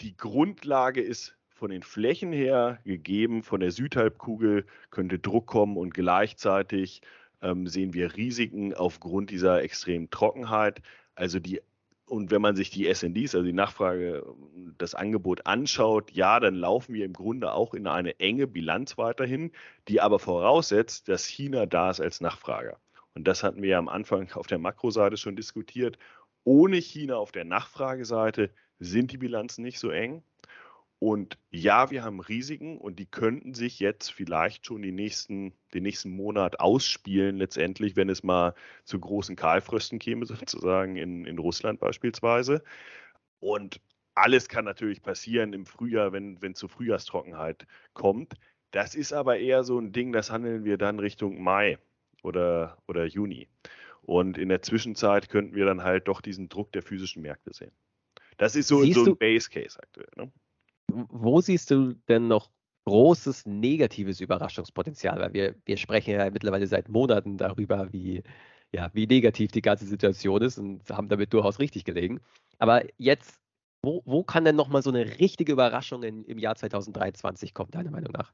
die 0.01 0.15
Grundlage 0.15 1.01
ist 1.01 1.35
von 1.49 1.71
den 1.71 1.83
Flächen 1.83 2.31
her 2.31 2.79
gegeben, 2.83 3.43
von 3.43 3.59
der 3.59 3.71
Südhalbkugel 3.71 4.65
könnte 4.91 5.19
Druck 5.19 5.47
kommen 5.47 5.77
und 5.77 5.93
gleichzeitig 5.93 7.01
ähm, 7.41 7.67
sehen 7.67 7.93
wir 7.93 8.15
Risiken 8.15 8.73
aufgrund 8.73 9.29
dieser 9.29 9.61
extremen 9.61 10.09
Trockenheit. 10.09 10.81
Also 11.15 11.39
die 11.39 11.61
und 12.07 12.29
wenn 12.29 12.41
man 12.41 12.55
sich 12.55 12.69
die 12.69 12.85
SNDs, 12.93 13.33
also 13.33 13.43
die 13.43 13.51
Nachfrage, 13.51 14.23
das 14.77 14.93
Angebot 14.93 15.47
anschaut, 15.47 16.11
ja, 16.11 16.39
dann 16.39 16.53
laufen 16.53 16.93
wir 16.93 17.03
im 17.03 17.13
Grunde 17.13 17.51
auch 17.51 17.73
in 17.73 17.87
eine 17.87 18.19
enge 18.19 18.45
Bilanz 18.45 18.99
weiterhin, 18.99 19.51
die 19.87 20.01
aber 20.01 20.19
voraussetzt, 20.19 21.09
dass 21.09 21.25
China 21.25 21.65
da 21.65 21.89
ist 21.89 22.01
als 22.01 22.21
Nachfrager 22.21 22.77
und 23.15 23.27
das 23.27 23.43
hatten 23.43 23.63
wir 23.63 23.69
ja 23.69 23.79
am 23.79 23.89
Anfang 23.89 24.31
auf 24.33 24.47
der 24.47 24.59
Makroseite 24.59 25.17
schon 25.17 25.35
diskutiert, 25.35 25.97
ohne 26.43 26.77
China 26.77 27.15
auf 27.15 27.31
der 27.31 27.45
Nachfrageseite 27.45 28.51
sind 28.79 29.11
die 29.11 29.17
Bilanzen 29.17 29.63
nicht 29.63 29.79
so 29.79 29.89
eng. 29.89 30.21
Und 31.05 31.37
ja, 31.51 31.91
wir 31.91 32.03
haben 32.03 32.19
Risiken 32.19 32.79
und 32.79 32.97
die 32.97 33.05
könnten 33.05 33.53
sich 33.53 33.79
jetzt 33.79 34.11
vielleicht 34.11 34.65
schon 34.65 34.81
die 34.81 34.91
nächsten, 34.91 35.53
den 35.75 35.83
nächsten 35.83 36.09
Monat 36.09 36.59
ausspielen, 36.59 37.37
letztendlich, 37.37 37.95
wenn 37.95 38.09
es 38.09 38.23
mal 38.23 38.55
zu 38.85 38.99
großen 38.99 39.35
Kahlfrösten 39.35 39.99
käme, 39.99 40.25
sozusagen 40.25 40.95
in, 40.95 41.25
in 41.25 41.37
Russland 41.37 41.79
beispielsweise. 41.79 42.63
Und 43.39 43.81
alles 44.15 44.49
kann 44.49 44.65
natürlich 44.65 45.03
passieren 45.03 45.53
im 45.53 45.67
Frühjahr, 45.67 46.11
wenn 46.11 46.39
es 46.41 46.57
zur 46.57 46.69
Frühjahrstrockenheit 46.69 47.67
kommt. 47.93 48.33
Das 48.71 48.95
ist 48.95 49.13
aber 49.13 49.37
eher 49.37 49.63
so 49.63 49.77
ein 49.77 49.91
Ding, 49.91 50.11
das 50.11 50.31
handeln 50.31 50.65
wir 50.65 50.79
dann 50.79 50.97
Richtung 50.97 51.39
Mai 51.39 51.77
oder, 52.23 52.79
oder 52.87 53.05
Juni. 53.05 53.47
Und 54.01 54.39
in 54.39 54.49
der 54.49 54.63
Zwischenzeit 54.63 55.29
könnten 55.29 55.53
wir 55.53 55.65
dann 55.65 55.83
halt 55.83 56.07
doch 56.07 56.21
diesen 56.21 56.49
Druck 56.49 56.71
der 56.71 56.81
physischen 56.81 57.21
Märkte 57.21 57.53
sehen. 57.53 57.73
Das 58.37 58.55
ist 58.55 58.69
so, 58.69 58.83
so 58.85 59.05
ein 59.05 59.17
Base 59.17 59.51
Case 59.51 59.79
aktuell. 59.79 60.09
Ne? 60.15 60.31
Wo 61.09 61.41
siehst 61.41 61.71
du 61.71 61.93
denn 62.07 62.27
noch 62.27 62.49
großes 62.85 63.45
negatives 63.45 64.21
Überraschungspotenzial? 64.21 65.19
Weil 65.19 65.33
wir, 65.33 65.55
wir 65.65 65.77
sprechen 65.77 66.11
ja 66.11 66.29
mittlerweile 66.29 66.67
seit 66.67 66.89
Monaten 66.89 67.37
darüber, 67.37 67.91
wie, 67.91 68.23
ja, 68.73 68.89
wie 68.93 69.07
negativ 69.07 69.51
die 69.51 69.61
ganze 69.61 69.85
Situation 69.85 70.41
ist 70.41 70.57
und 70.57 70.89
haben 70.89 71.09
damit 71.09 71.33
durchaus 71.33 71.59
richtig 71.59 71.85
gelegen. 71.85 72.21
Aber 72.59 72.83
jetzt, 72.97 73.39
wo, 73.83 74.01
wo 74.05 74.23
kann 74.23 74.45
denn 74.45 74.55
nochmal 74.55 74.81
so 74.83 74.89
eine 74.89 75.19
richtige 75.19 75.51
Überraschung 75.53 76.03
in, 76.03 76.23
im 76.25 76.39
Jahr 76.39 76.55
2023 76.55 77.53
kommen, 77.53 77.71
deiner 77.71 77.91
Meinung 77.91 78.11
nach? 78.13 78.33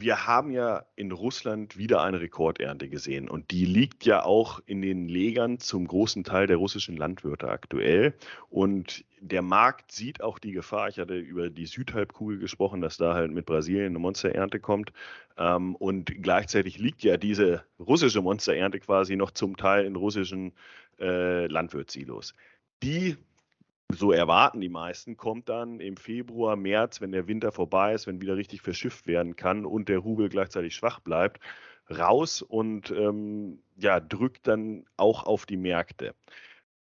Wir 0.00 0.28
haben 0.28 0.52
ja 0.52 0.84
in 0.94 1.10
Russland 1.10 1.76
wieder 1.76 2.02
eine 2.02 2.20
Rekordernte 2.20 2.88
gesehen 2.88 3.28
und 3.28 3.50
die 3.50 3.64
liegt 3.64 4.04
ja 4.04 4.22
auch 4.22 4.60
in 4.64 4.80
den 4.80 5.08
Legern 5.08 5.58
zum 5.58 5.88
großen 5.88 6.22
Teil 6.22 6.46
der 6.46 6.56
russischen 6.56 6.96
Landwirte 6.96 7.48
aktuell. 7.48 8.14
Und 8.48 9.04
der 9.20 9.42
Markt 9.42 9.90
sieht 9.90 10.22
auch 10.22 10.38
die 10.38 10.52
Gefahr. 10.52 10.88
Ich 10.88 11.00
hatte 11.00 11.18
über 11.18 11.50
die 11.50 11.66
Südhalbkugel 11.66 12.38
gesprochen, 12.38 12.80
dass 12.80 12.96
da 12.96 13.14
halt 13.14 13.32
mit 13.32 13.46
Brasilien 13.46 13.86
eine 13.86 13.98
Monsterernte 13.98 14.60
kommt. 14.60 14.92
Ähm, 15.36 15.74
und 15.74 16.12
gleichzeitig 16.22 16.78
liegt 16.78 17.02
ja 17.02 17.16
diese 17.16 17.64
russische 17.80 18.22
Monsterernte 18.22 18.78
quasi 18.78 19.16
noch 19.16 19.32
zum 19.32 19.56
Teil 19.56 19.84
in 19.84 19.96
russischen 19.96 20.52
äh, 21.00 21.48
Landwirtssilos. 21.48 22.34
Die 22.84 23.16
so 23.92 24.12
erwarten 24.12 24.60
die 24.60 24.68
meisten, 24.68 25.16
kommt 25.16 25.48
dann 25.48 25.80
im 25.80 25.96
Februar, 25.96 26.56
März, 26.56 27.00
wenn 27.00 27.12
der 27.12 27.26
Winter 27.26 27.52
vorbei 27.52 27.94
ist, 27.94 28.06
wenn 28.06 28.20
wieder 28.20 28.36
richtig 28.36 28.60
verschifft 28.62 29.06
werden 29.06 29.34
kann 29.36 29.64
und 29.64 29.88
der 29.88 29.98
Rubel 29.98 30.28
gleichzeitig 30.28 30.74
schwach 30.74 31.00
bleibt, 31.00 31.40
raus 31.90 32.42
und 32.42 32.90
ähm, 32.90 33.62
ja, 33.76 34.00
drückt 34.00 34.46
dann 34.46 34.84
auch 34.96 35.24
auf 35.24 35.46
die 35.46 35.56
Märkte. 35.56 36.14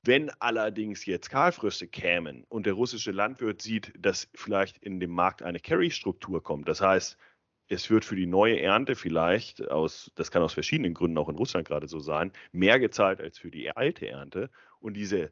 Wenn 0.03 0.31
allerdings 0.39 1.05
jetzt 1.05 1.29
Kahlfröste 1.29 1.87
kämen 1.87 2.45
und 2.49 2.65
der 2.65 2.73
russische 2.73 3.11
Landwirt 3.11 3.61
sieht, 3.61 3.93
dass 3.97 4.29
vielleicht 4.33 4.77
in 4.77 4.99
dem 4.99 5.11
Markt 5.11 5.43
eine 5.43 5.59
Carry-Struktur 5.59 6.41
kommt, 6.41 6.67
das 6.67 6.81
heißt, 6.81 7.17
es 7.69 7.89
wird 7.89 8.05
für 8.05 8.15
die 8.15 8.25
neue 8.25 8.59
Ernte 8.61 8.95
vielleicht 8.95 9.69
aus, 9.69 10.11
das 10.15 10.31
kann 10.31 10.41
aus 10.41 10.53
verschiedenen 10.53 10.93
Gründen 10.93 11.17
auch 11.17 11.29
in 11.29 11.35
Russland 11.35 11.67
gerade 11.67 11.87
so 11.87 11.99
sein, 11.99 12.31
mehr 12.51 12.79
gezahlt 12.79 13.19
als 13.19 13.37
für 13.37 13.51
die 13.51 13.69
alte 13.71 14.07
Ernte 14.07 14.49
und 14.79 14.93
diese 14.93 15.31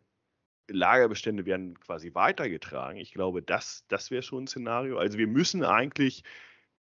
Lagerbestände 0.68 1.46
werden 1.46 1.80
quasi 1.80 2.14
weitergetragen. 2.14 2.98
Ich 2.98 3.14
glaube, 3.14 3.42
das, 3.42 3.86
das 3.88 4.12
wäre 4.12 4.24
schon 4.24 4.44
ein 4.44 4.48
Szenario. 4.48 4.98
Also 4.98 5.18
wir 5.18 5.28
müssen 5.28 5.64
eigentlich 5.64 6.24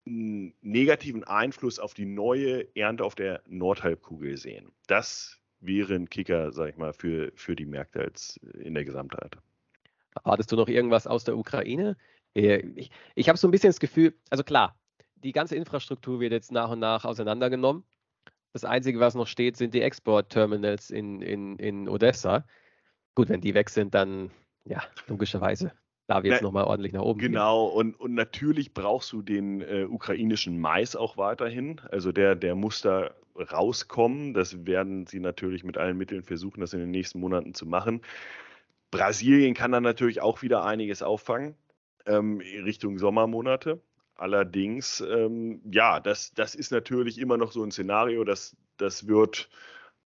einen 0.06 0.54
negativen 0.60 1.24
Einfluss 1.24 1.78
auf 1.78 1.94
die 1.94 2.06
neue 2.06 2.74
Ernte 2.76 3.04
auf 3.04 3.14
der 3.14 3.42
Nordhalbkugel 3.46 4.36
sehen. 4.36 4.72
Das 4.86 5.40
wäre 5.60 5.94
ein 5.94 6.10
Kicker, 6.10 6.52
sag 6.52 6.70
ich 6.70 6.76
mal, 6.76 6.92
für, 6.92 7.32
für 7.34 7.56
die 7.56 7.66
Märkte 7.66 8.00
als 8.00 8.36
in 8.58 8.74
der 8.74 8.84
Gesamtheit. 8.84 9.36
Hattest 10.24 10.52
du 10.52 10.56
noch 10.56 10.68
irgendwas 10.68 11.06
aus 11.06 11.24
der 11.24 11.36
Ukraine? 11.36 11.96
Äh, 12.34 12.66
ich, 12.76 12.90
ich 13.14 13.28
habe 13.28 13.38
so 13.38 13.48
ein 13.48 13.50
bisschen 13.50 13.70
das 13.70 13.80
Gefühl, 13.80 14.14
also 14.30 14.44
klar, 14.44 14.76
die 15.16 15.32
ganze 15.32 15.56
Infrastruktur 15.56 16.20
wird 16.20 16.32
jetzt 16.32 16.52
nach 16.52 16.70
und 16.70 16.80
nach 16.80 17.04
auseinandergenommen. 17.04 17.84
Das 18.52 18.64
Einzige, 18.64 19.00
was 19.00 19.14
noch 19.14 19.26
steht, 19.26 19.56
sind 19.56 19.74
die 19.74 19.80
Exportterminals 19.80 20.90
in, 20.90 21.22
in, 21.22 21.56
in 21.58 21.88
Odessa. 21.88 22.46
Gut, 23.14 23.28
wenn 23.28 23.40
die 23.40 23.54
weg 23.54 23.70
sind, 23.70 23.94
dann 23.94 24.30
ja, 24.64 24.82
logischerweise. 25.06 25.72
Da 26.06 26.22
wird 26.22 26.34
es 26.34 26.42
nochmal 26.42 26.64
ordentlich 26.64 26.92
nach 26.92 27.02
oben. 27.02 27.18
Genau, 27.18 27.66
und, 27.66 27.98
und 27.98 28.12
natürlich 28.12 28.74
brauchst 28.74 29.10
du 29.12 29.22
den 29.22 29.62
äh, 29.62 29.86
ukrainischen 29.88 30.58
Mais 30.58 30.96
auch 30.96 31.16
weiterhin. 31.16 31.80
Also 31.90 32.12
der, 32.12 32.34
der 32.34 32.54
muss 32.54 32.82
da 32.82 33.12
rauskommen. 33.36 34.34
Das 34.34 34.66
werden 34.66 35.06
sie 35.06 35.18
natürlich 35.18 35.64
mit 35.64 35.78
allen 35.78 35.96
Mitteln 35.96 36.22
versuchen, 36.22 36.60
das 36.60 36.74
in 36.74 36.80
den 36.80 36.90
nächsten 36.90 37.20
Monaten 37.20 37.54
zu 37.54 37.64
machen. 37.64 38.02
Brasilien 38.90 39.54
kann 39.54 39.72
dann 39.72 39.82
natürlich 39.82 40.20
auch 40.20 40.42
wieder 40.42 40.64
einiges 40.64 41.02
auffangen 41.02 41.56
ähm, 42.06 42.40
Richtung 42.40 42.98
Sommermonate. 42.98 43.80
Allerdings, 44.16 45.00
ähm, 45.00 45.60
ja, 45.70 46.00
das, 46.00 46.32
das 46.34 46.54
ist 46.54 46.70
natürlich 46.70 47.18
immer 47.18 47.36
noch 47.36 47.52
so 47.52 47.64
ein 47.64 47.72
Szenario, 47.72 48.24
das, 48.24 48.56
das 48.76 49.08
wird 49.08 49.48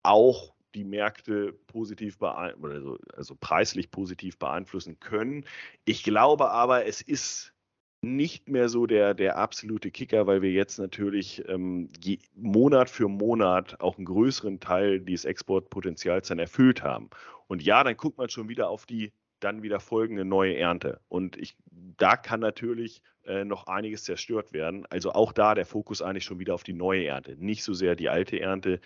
auch 0.04 0.54
die 0.76 0.84
Märkte 0.84 1.54
positiv 1.68 2.22
also, 2.22 2.98
also 3.16 3.36
preislich 3.40 3.92
positiv 3.92 4.38
beeinflussen 4.38 5.00
können. 5.00 5.46
Ich 5.86 6.04
glaube 6.04 6.52
aber, 6.52 6.86
es 6.86 7.02
ist 7.02 7.54
nicht 8.02 8.48
mehr 8.48 8.70
so 8.70 8.86
der, 8.86 9.14
der 9.14 9.38
absolute 9.38 9.90
Kicker, 9.92 10.28
weil 10.28 10.42
wir 10.42 10.52
jetzt 10.52 10.78
natürlich 10.78 11.44
ähm, 11.48 11.90
je, 12.00 12.20
Monat 12.36 12.90
für 12.90 13.08
Monat 13.08 13.82
auch 13.82 13.98
einen 13.98 14.06
größeren 14.06 14.60
Teil 14.60 15.00
dieses 15.00 15.26
Exportpotenzials 15.26 16.28
dann 16.28 16.40
erfüllt 16.40 16.84
haben. 16.84 17.10
Und 17.48 17.64
ja, 17.64 17.84
dann 17.84 17.98
guckt 17.98 18.18
man 18.18 18.30
schon 18.30 18.50
wieder 18.50 18.70
auf 18.70 18.86
die 18.86 19.12
dann 19.40 19.62
wieder 19.62 19.80
folgende 19.80 20.26
neue 20.26 20.58
Ernte. 20.58 21.00
Und 21.10 21.38
ich, 21.38 21.56
da 21.70 22.18
kann 22.18 22.40
natürlich 22.40 23.02
äh, 23.26 23.46
noch 23.46 23.68
einiges 23.68 24.04
zerstört 24.04 24.54
werden. 24.54 24.86
Also 24.90 25.12
auch 25.12 25.32
da 25.32 25.54
der 25.56 25.66
Fokus 25.66 26.02
eigentlich 26.02 26.24
schon 26.24 26.40
wieder 26.40 26.54
auf 26.54 26.64
die 26.64 26.74
neue 26.74 27.06
Ernte. 27.06 27.36
Nicht 27.38 27.64
so 27.64 27.74
sehr 27.74 27.96
die 27.96 28.10
alte 28.10 28.40
Ernte, 28.40 28.80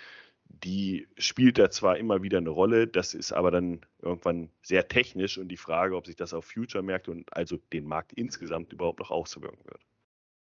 die 0.64 1.08
spielt 1.18 1.58
da 1.58 1.70
zwar 1.70 1.98
immer 1.98 2.24
wieder 2.24 2.38
eine 2.38 2.50
Rolle, 2.50 2.88
das 2.88 3.14
ist 3.14 3.32
aber 3.32 3.52
dann 3.52 3.82
irgendwann 4.02 4.50
sehr 4.62 4.88
technisch 4.88 5.38
und 5.38 5.50
die 5.50 5.58
Frage, 5.58 5.96
ob 5.96 6.06
sich 6.06 6.16
das 6.16 6.34
auf 6.34 6.46
Future-Märkte 6.46 7.12
und 7.12 7.36
also 7.36 7.58
den 7.74 7.86
Markt 7.86 8.14
insgesamt 8.14 8.74
überhaupt 8.74 9.00
noch 9.00 9.12
auswirken 9.12 9.64
wird. 9.66 9.82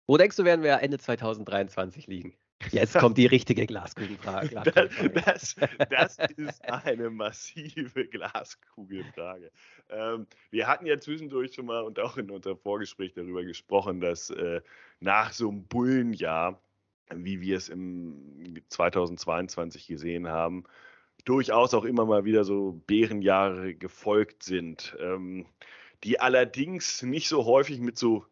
Wo 0.07 0.17
denkst 0.17 0.37
du, 0.37 0.45
werden 0.45 0.63
wir 0.63 0.81
Ende 0.81 0.99
2023 0.99 2.07
liegen? 2.07 2.37
Jetzt 2.71 2.97
kommt 2.99 3.19
die 3.19 3.27
richtige 3.27 3.67
Glaskugelfrage. 3.67 4.63
Das, 5.15 5.57
das, 5.91 6.19
ist 6.37 6.65
eine 6.65 7.11
massive 7.11 8.07
Glaskugelfrage. 8.07 9.51
Ähm, 9.91 10.27
wir 10.51 10.67
hatten 10.67 10.87
ja 10.87 10.99
zwischendurch 10.99 11.55
schon 11.55 11.67
mal 11.67 11.83
und 11.83 12.01
auch 12.01 12.17
in 12.17 12.31
unserem 12.31 12.59
Vorgespräch 12.59 13.13
darüber 13.13 13.45
gesprochen, 13.45 14.01
dass 14.01 14.31
äh, 14.31 14.63
nach 15.01 15.33
so 15.33 15.51
einem 15.51 15.65
Bullenjahr 15.65 16.61
wie 17.15 17.41
wir 17.41 17.57
es 17.57 17.69
im 17.69 18.57
2022 18.69 19.87
gesehen 19.87 20.27
haben, 20.29 20.65
durchaus 21.25 21.73
auch 21.75 21.85
immer 21.85 22.05
mal 22.07 22.25
wieder 22.25 22.45
so 22.45 22.81
Bärenjahre 22.87 23.75
gefolgt 23.75 24.43
sind, 24.43 24.97
ähm, 25.01 25.47
die 26.05 26.21
allerdings 26.21 27.03
nicht 27.03 27.29
so 27.29 27.45
häufig 27.45 27.81
mit 27.81 27.99
so 27.99 28.25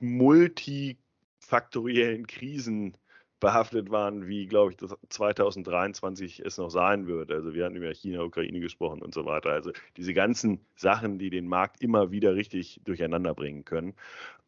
multifaktoriellen 0.00 2.26
Krisen 2.26 2.96
behaftet 3.40 3.90
waren, 3.90 4.28
wie, 4.28 4.46
glaube 4.46 4.72
ich, 4.72 4.76
das 4.76 4.94
2023 5.08 6.40
es 6.40 6.58
noch 6.58 6.70
sein 6.70 7.06
wird. 7.06 7.32
Also 7.32 7.54
wir 7.54 7.64
hatten 7.64 7.76
über 7.76 7.92
China, 7.94 8.22
Ukraine 8.22 8.60
gesprochen 8.60 9.02
und 9.02 9.14
so 9.14 9.24
weiter. 9.24 9.50
Also 9.50 9.72
diese 9.96 10.12
ganzen 10.12 10.60
Sachen, 10.76 11.18
die 11.18 11.30
den 11.30 11.48
Markt 11.48 11.80
immer 11.80 12.10
wieder 12.10 12.34
richtig 12.34 12.80
durcheinander 12.84 13.34
bringen 13.34 13.64
können. 13.64 13.94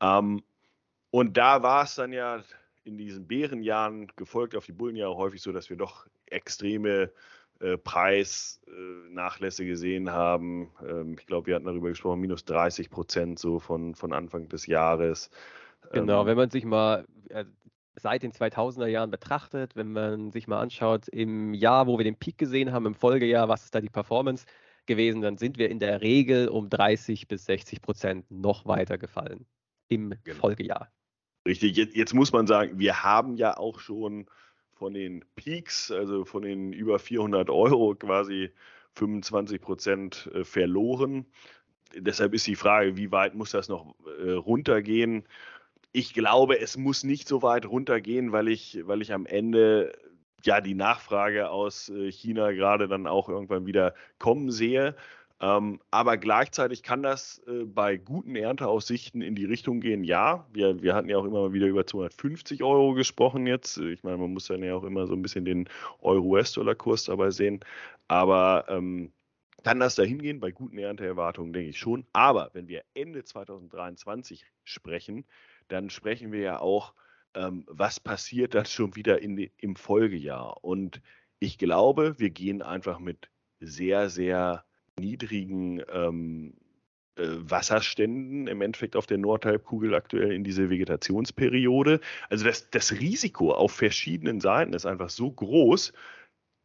Ähm, 0.01 0.43
und 1.11 1.39
da 1.39 1.63
war 1.63 1.85
es 1.85 1.95
dann 1.95 2.13
ja 2.13 2.43
in 2.85 2.99
diesen 2.99 3.27
Bärenjahren, 3.27 4.09
gefolgt 4.17 4.57
auf 4.57 4.67
die 4.67 4.73
Bullenjahre, 4.73 5.17
häufig 5.17 5.43
so, 5.43 5.53
dass 5.53 5.71
wir 5.71 5.77
doch 5.77 6.07
extreme 6.27 7.11
äh, 7.61 7.79
Preisnachlässe 7.79 9.63
äh, 9.63 9.67
gesehen 9.67 10.11
haben. 10.11 10.73
Ähm, 10.85 11.17
ich 11.19 11.27
glaube, 11.27 11.47
wir 11.47 11.55
hatten 11.55 11.67
darüber 11.67 11.91
gesprochen, 11.91 12.21
minus 12.21 12.45
30 12.45 12.91
Prozent 12.91 13.39
so 13.39 13.61
von, 13.61 13.95
von 13.95 14.13
Anfang 14.13 14.49
des 14.49 14.67
Jahres. 14.67 15.31
Genau, 15.93 16.23
ähm, 16.23 16.27
wenn 16.27 16.37
man 16.37 16.51
sich 16.51 16.65
mal 16.65 17.07
äh, 17.29 17.45
seit 17.95 18.23
den 18.23 18.33
2000er 18.33 18.87
Jahren 18.87 19.11
betrachtet, 19.11 19.77
wenn 19.77 19.93
man 19.93 20.33
sich 20.33 20.49
mal 20.49 20.61
anschaut, 20.61 21.09
im 21.09 21.55
Jahr, 21.55 21.87
wo 21.87 21.99
wir 21.99 22.05
den 22.05 22.17
Peak 22.17 22.39
gesehen 22.39 22.73
haben, 22.73 22.87
im 22.87 22.95
Folgejahr, 22.95 23.49
was 23.49 23.65
ist 23.65 23.75
da 23.75 23.81
die 23.81 23.91
Performance 23.91 24.47
gewesen, 24.87 25.21
dann 25.23 25.37
sind 25.37 25.59
wir 25.59 25.71
in 25.71 25.79
der 25.79 26.01
Regel 26.01 26.49
um 26.49 26.69
30 26.69 27.29
bis 27.29 27.45
60 27.45 27.83
Prozent 27.83 28.31
noch 28.31 28.67
weiter 28.67 28.99
gefallen 28.99 29.47
im 29.89 30.15
genau. 30.25 30.41
Folgejahr. 30.41 30.91
Richtig, 31.47 31.77
jetzt, 31.77 31.97
jetzt, 31.97 32.15
muss 32.15 32.33
man 32.33 32.47
sagen, 32.47 32.79
wir 32.79 33.03
haben 33.03 33.37
ja 33.37 33.57
auch 33.57 33.81
schon 33.81 34.27
von 34.75 34.95
den 34.95 35.25
Peaks, 35.35 35.91
also 35.91 36.25
von 36.25 36.43
den 36.43 36.73
über 36.73 36.99
400 36.99 37.51
Euro 37.51 37.95
quasi 37.95 38.51
25 38.95 39.61
Prozent 39.61 40.31
äh, 40.35 40.45
verloren. 40.45 41.27
Deshalb 41.95 42.35
ist 42.35 42.47
die 42.47 42.57
Frage, 42.57 42.97
wie 42.97 43.11
weit 43.11 43.35
muss 43.35 43.51
das 43.51 43.69
noch 43.69 43.95
äh, 44.25 44.33
runtergehen? 44.33 45.25
Ich 45.93 46.15
glaube, 46.15 46.59
es 46.61 46.77
muss 46.77 47.05
nicht 47.05 47.29
so 47.29 47.43
weit 47.43 47.67
runtergehen, 47.67 48.33
weil 48.33 48.49
ich, 48.49 48.79
weil 48.87 49.03
ich 49.03 49.13
am 49.13 49.27
Ende 49.27 49.93
ja 50.45 50.61
die 50.61 50.75
Nachfrage 50.75 51.51
aus 51.51 51.89
äh, 51.89 52.11
China 52.11 52.53
gerade 52.53 52.89
dann 52.89 53.07
auch 53.07 53.29
irgendwann 53.29 53.67
wieder 53.67 53.95
kommen 54.19 54.51
sehe. 54.51 54.97
Ähm, 55.43 55.81
aber 55.91 56.19
gleichzeitig 56.19 56.85
kann 56.85 57.03
das 57.03 57.43
äh, 57.49 57.65
bei 57.65 57.97
guten 57.97 58.37
Ernteaussichten 58.37 59.23
in 59.23 59.35
die 59.35 59.45
Richtung 59.45 59.81
gehen. 59.81 60.05
Ja, 60.05 60.47
wir, 60.53 60.83
wir 60.83 60.95
hatten 60.95 61.09
ja 61.09 61.19
auch 61.19 61.25
immer 61.25 61.53
wieder 61.53 61.67
über 61.67 61.85
250 61.85 62.63
Euro 62.63 62.95
gesprochen 62.95 63.49
jetzt. 63.49 63.77
Ich 63.79 64.05
meine, 64.05 64.19
man 64.19 64.33
muss 64.33 64.47
dann 64.47 64.63
ja 64.63 64.77
auch 64.77 64.85
immer 64.85 65.09
so 65.09 65.15
ein 65.15 65.23
bisschen 65.23 65.45
den 65.45 65.69
Euro-US-Dollar-Kurs 65.99 67.07
dabei 67.07 67.33
sehen. 67.33 67.59
Aber 68.07 68.67
ähm, 68.69 69.13
kann 69.65 69.81
das 69.81 69.97
dahin 69.97 70.23
gehen? 70.23 70.39
Bei 70.39 70.53
guten 70.53 70.79
Ernteerwartungen 70.79 71.53
denke 71.53 71.71
ich 71.71 71.79
schon. 71.79 72.07
Aber 72.13 72.51
wenn 72.53 72.69
wir 72.69 72.85
Ende 72.95 73.25
2023 73.25 74.47
sprechen, 74.63 75.25
dann 75.67 75.91
sprechen 75.91 76.31
wir 76.31 76.41
ja 76.41 76.61
auch, 76.61 76.95
ähm, 77.35 77.65
was 77.67 77.99
passiert 77.99 78.55
dann 78.55 78.67
schon 78.67 78.95
wieder 78.95 79.21
in 79.21 79.51
im 79.59 79.75
Folgejahr. 79.75 80.63
Und 80.63 81.03
ich 81.41 81.59
glaube, 81.59 82.15
wir 82.19 82.31
gehen 82.31 82.63
einfach 82.63 83.01
mit 83.01 83.29
sehr, 83.59 84.09
sehr 84.09 84.65
niedrigen 84.99 85.83
ähm, 85.93 86.55
äh, 87.17 87.25
Wasserständen 87.27 88.47
im 88.47 88.63
Endeffekt 88.63 88.97
auf 88.97 89.07
der 89.07 89.19
Nordhalbkugel 89.19 89.95
aktuell 89.95 90.33
in 90.33 90.45
diese 90.45 90.71
Vegetationsperiode. 90.71 92.01
Also 92.31 92.47
das, 92.47 92.71
das 92.71 92.93
Risiko 92.93 93.53
auf 93.53 93.73
verschiedenen 93.73 94.41
Seiten 94.41 94.73
ist 94.73 94.87
einfach 94.87 95.11
so 95.11 95.31
groß, 95.31 95.93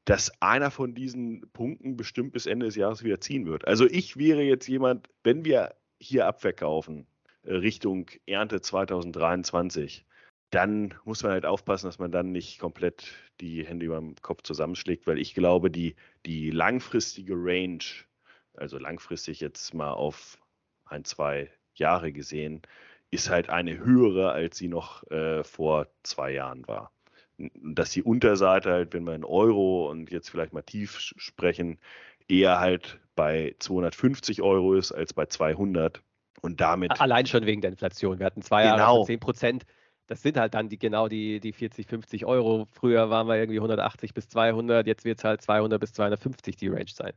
dass 0.05 0.41
einer 0.41 0.71
von 0.71 0.95
diesen 0.95 1.49
Punkten 1.51 1.97
bestimmt 1.97 2.31
bis 2.31 2.45
Ende 2.45 2.65
des 2.65 2.75
Jahres 2.75 3.03
wieder 3.03 3.19
ziehen 3.19 3.45
wird. 3.45 3.67
Also 3.67 3.85
ich 3.85 4.15
wäre 4.15 4.41
jetzt 4.41 4.67
jemand, 4.67 5.09
wenn 5.23 5.43
wir 5.43 5.75
hier 5.99 6.27
abverkaufen 6.27 7.07
äh, 7.43 7.55
Richtung 7.55 8.09
Ernte 8.25 8.61
2023, 8.61 10.05
dann 10.51 10.93
muss 11.03 11.23
man 11.23 11.33
halt 11.33 11.45
aufpassen, 11.45 11.87
dass 11.87 11.99
man 11.99 12.11
dann 12.13 12.31
nicht 12.31 12.59
komplett 12.59 13.11
die 13.41 13.65
Hände 13.65 13.85
über 13.85 13.99
dem 13.99 14.15
Kopf 14.21 14.43
zusammenschlägt, 14.43 15.07
weil 15.07 15.19
ich 15.19 15.33
glaube, 15.33 15.69
die, 15.69 15.95
die 16.25 16.51
langfristige 16.51 17.33
Range 17.35 17.83
also 18.57 18.77
langfristig 18.77 19.39
jetzt 19.39 19.73
mal 19.73 19.91
auf 19.91 20.37
ein, 20.85 21.03
zwei 21.03 21.49
Jahre 21.75 22.11
gesehen, 22.11 22.61
ist 23.11 23.29
halt 23.29 23.49
eine 23.49 23.77
höhere, 23.77 24.31
als 24.31 24.57
sie 24.57 24.67
noch 24.67 25.09
äh, 25.11 25.43
vor 25.43 25.87
zwei 26.03 26.31
Jahren 26.31 26.67
war. 26.67 26.91
Dass 27.37 27.91
die 27.91 28.03
Unterseite 28.03 28.71
halt, 28.71 28.93
wenn 28.93 29.03
wir 29.03 29.15
in 29.15 29.23
Euro 29.23 29.89
und 29.89 30.11
jetzt 30.11 30.29
vielleicht 30.29 30.53
mal 30.53 30.63
tief 30.63 30.97
sprechen, 30.99 31.79
eher 32.27 32.59
halt 32.59 32.99
bei 33.15 33.55
250 33.59 34.41
Euro 34.41 34.73
ist 34.73 34.91
als 34.91 35.13
bei 35.13 35.25
200 35.27 36.01
und 36.41 36.59
damit. 36.59 36.99
Allein 36.99 37.25
schon 37.25 37.45
wegen 37.45 37.61
der 37.61 37.71
Inflation. 37.71 38.19
Wir 38.19 38.25
hatten 38.25 38.41
zwei 38.41 38.63
genau. 38.63 38.77
Jahre 38.77 39.05
10 39.05 39.19
Prozent. 39.19 39.65
Das 40.07 40.21
sind 40.21 40.37
halt 40.37 40.53
dann 40.53 40.69
die, 40.69 40.79
genau 40.79 41.07
die, 41.07 41.39
die 41.39 41.51
40, 41.51 41.85
50 41.85 42.25
Euro. 42.25 42.67
Früher 42.71 43.09
waren 43.09 43.27
wir 43.27 43.35
irgendwie 43.35 43.59
180 43.59 44.13
bis 44.13 44.29
200, 44.29 44.87
jetzt 44.87 45.03
wird 45.03 45.17
es 45.17 45.23
halt 45.25 45.41
200 45.41 45.79
bis 45.79 45.93
250 45.93 46.55
die 46.55 46.69
Range 46.69 46.85
sein. 46.87 47.13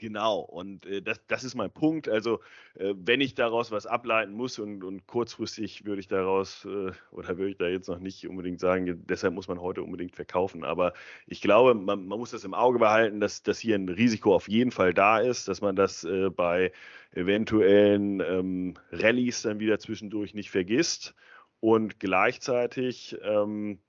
Genau, 0.00 0.38
und 0.38 0.86
äh, 0.86 1.02
das, 1.02 1.20
das 1.26 1.42
ist 1.42 1.56
mein 1.56 1.72
Punkt. 1.72 2.08
Also, 2.08 2.38
äh, 2.76 2.94
wenn 2.96 3.20
ich 3.20 3.34
daraus 3.34 3.72
was 3.72 3.84
ableiten 3.84 4.32
muss 4.32 4.60
und, 4.60 4.84
und 4.84 5.08
kurzfristig 5.08 5.84
würde 5.86 5.98
ich 5.98 6.06
daraus, 6.06 6.64
äh, 6.66 6.92
oder 7.10 7.36
würde 7.36 7.50
ich 7.50 7.56
da 7.58 7.66
jetzt 7.66 7.88
noch 7.88 7.98
nicht 7.98 8.28
unbedingt 8.28 8.60
sagen, 8.60 9.04
deshalb 9.08 9.34
muss 9.34 9.48
man 9.48 9.60
heute 9.60 9.82
unbedingt 9.82 10.14
verkaufen. 10.14 10.62
Aber 10.62 10.92
ich 11.26 11.40
glaube, 11.40 11.74
man, 11.74 12.06
man 12.06 12.18
muss 12.18 12.30
das 12.30 12.44
im 12.44 12.54
Auge 12.54 12.78
behalten, 12.78 13.18
dass, 13.18 13.42
dass 13.42 13.58
hier 13.58 13.74
ein 13.74 13.88
Risiko 13.88 14.36
auf 14.36 14.48
jeden 14.48 14.70
Fall 14.70 14.94
da 14.94 15.18
ist, 15.18 15.48
dass 15.48 15.60
man 15.62 15.74
das 15.74 16.04
äh, 16.04 16.30
bei 16.30 16.70
eventuellen 17.12 18.20
ähm, 18.20 18.74
Rallyes 18.92 19.42
dann 19.42 19.58
wieder 19.58 19.80
zwischendurch 19.80 20.32
nicht 20.32 20.50
vergisst. 20.50 21.14
Und 21.58 21.98
gleichzeitig 21.98 23.16
ähm, 23.24 23.80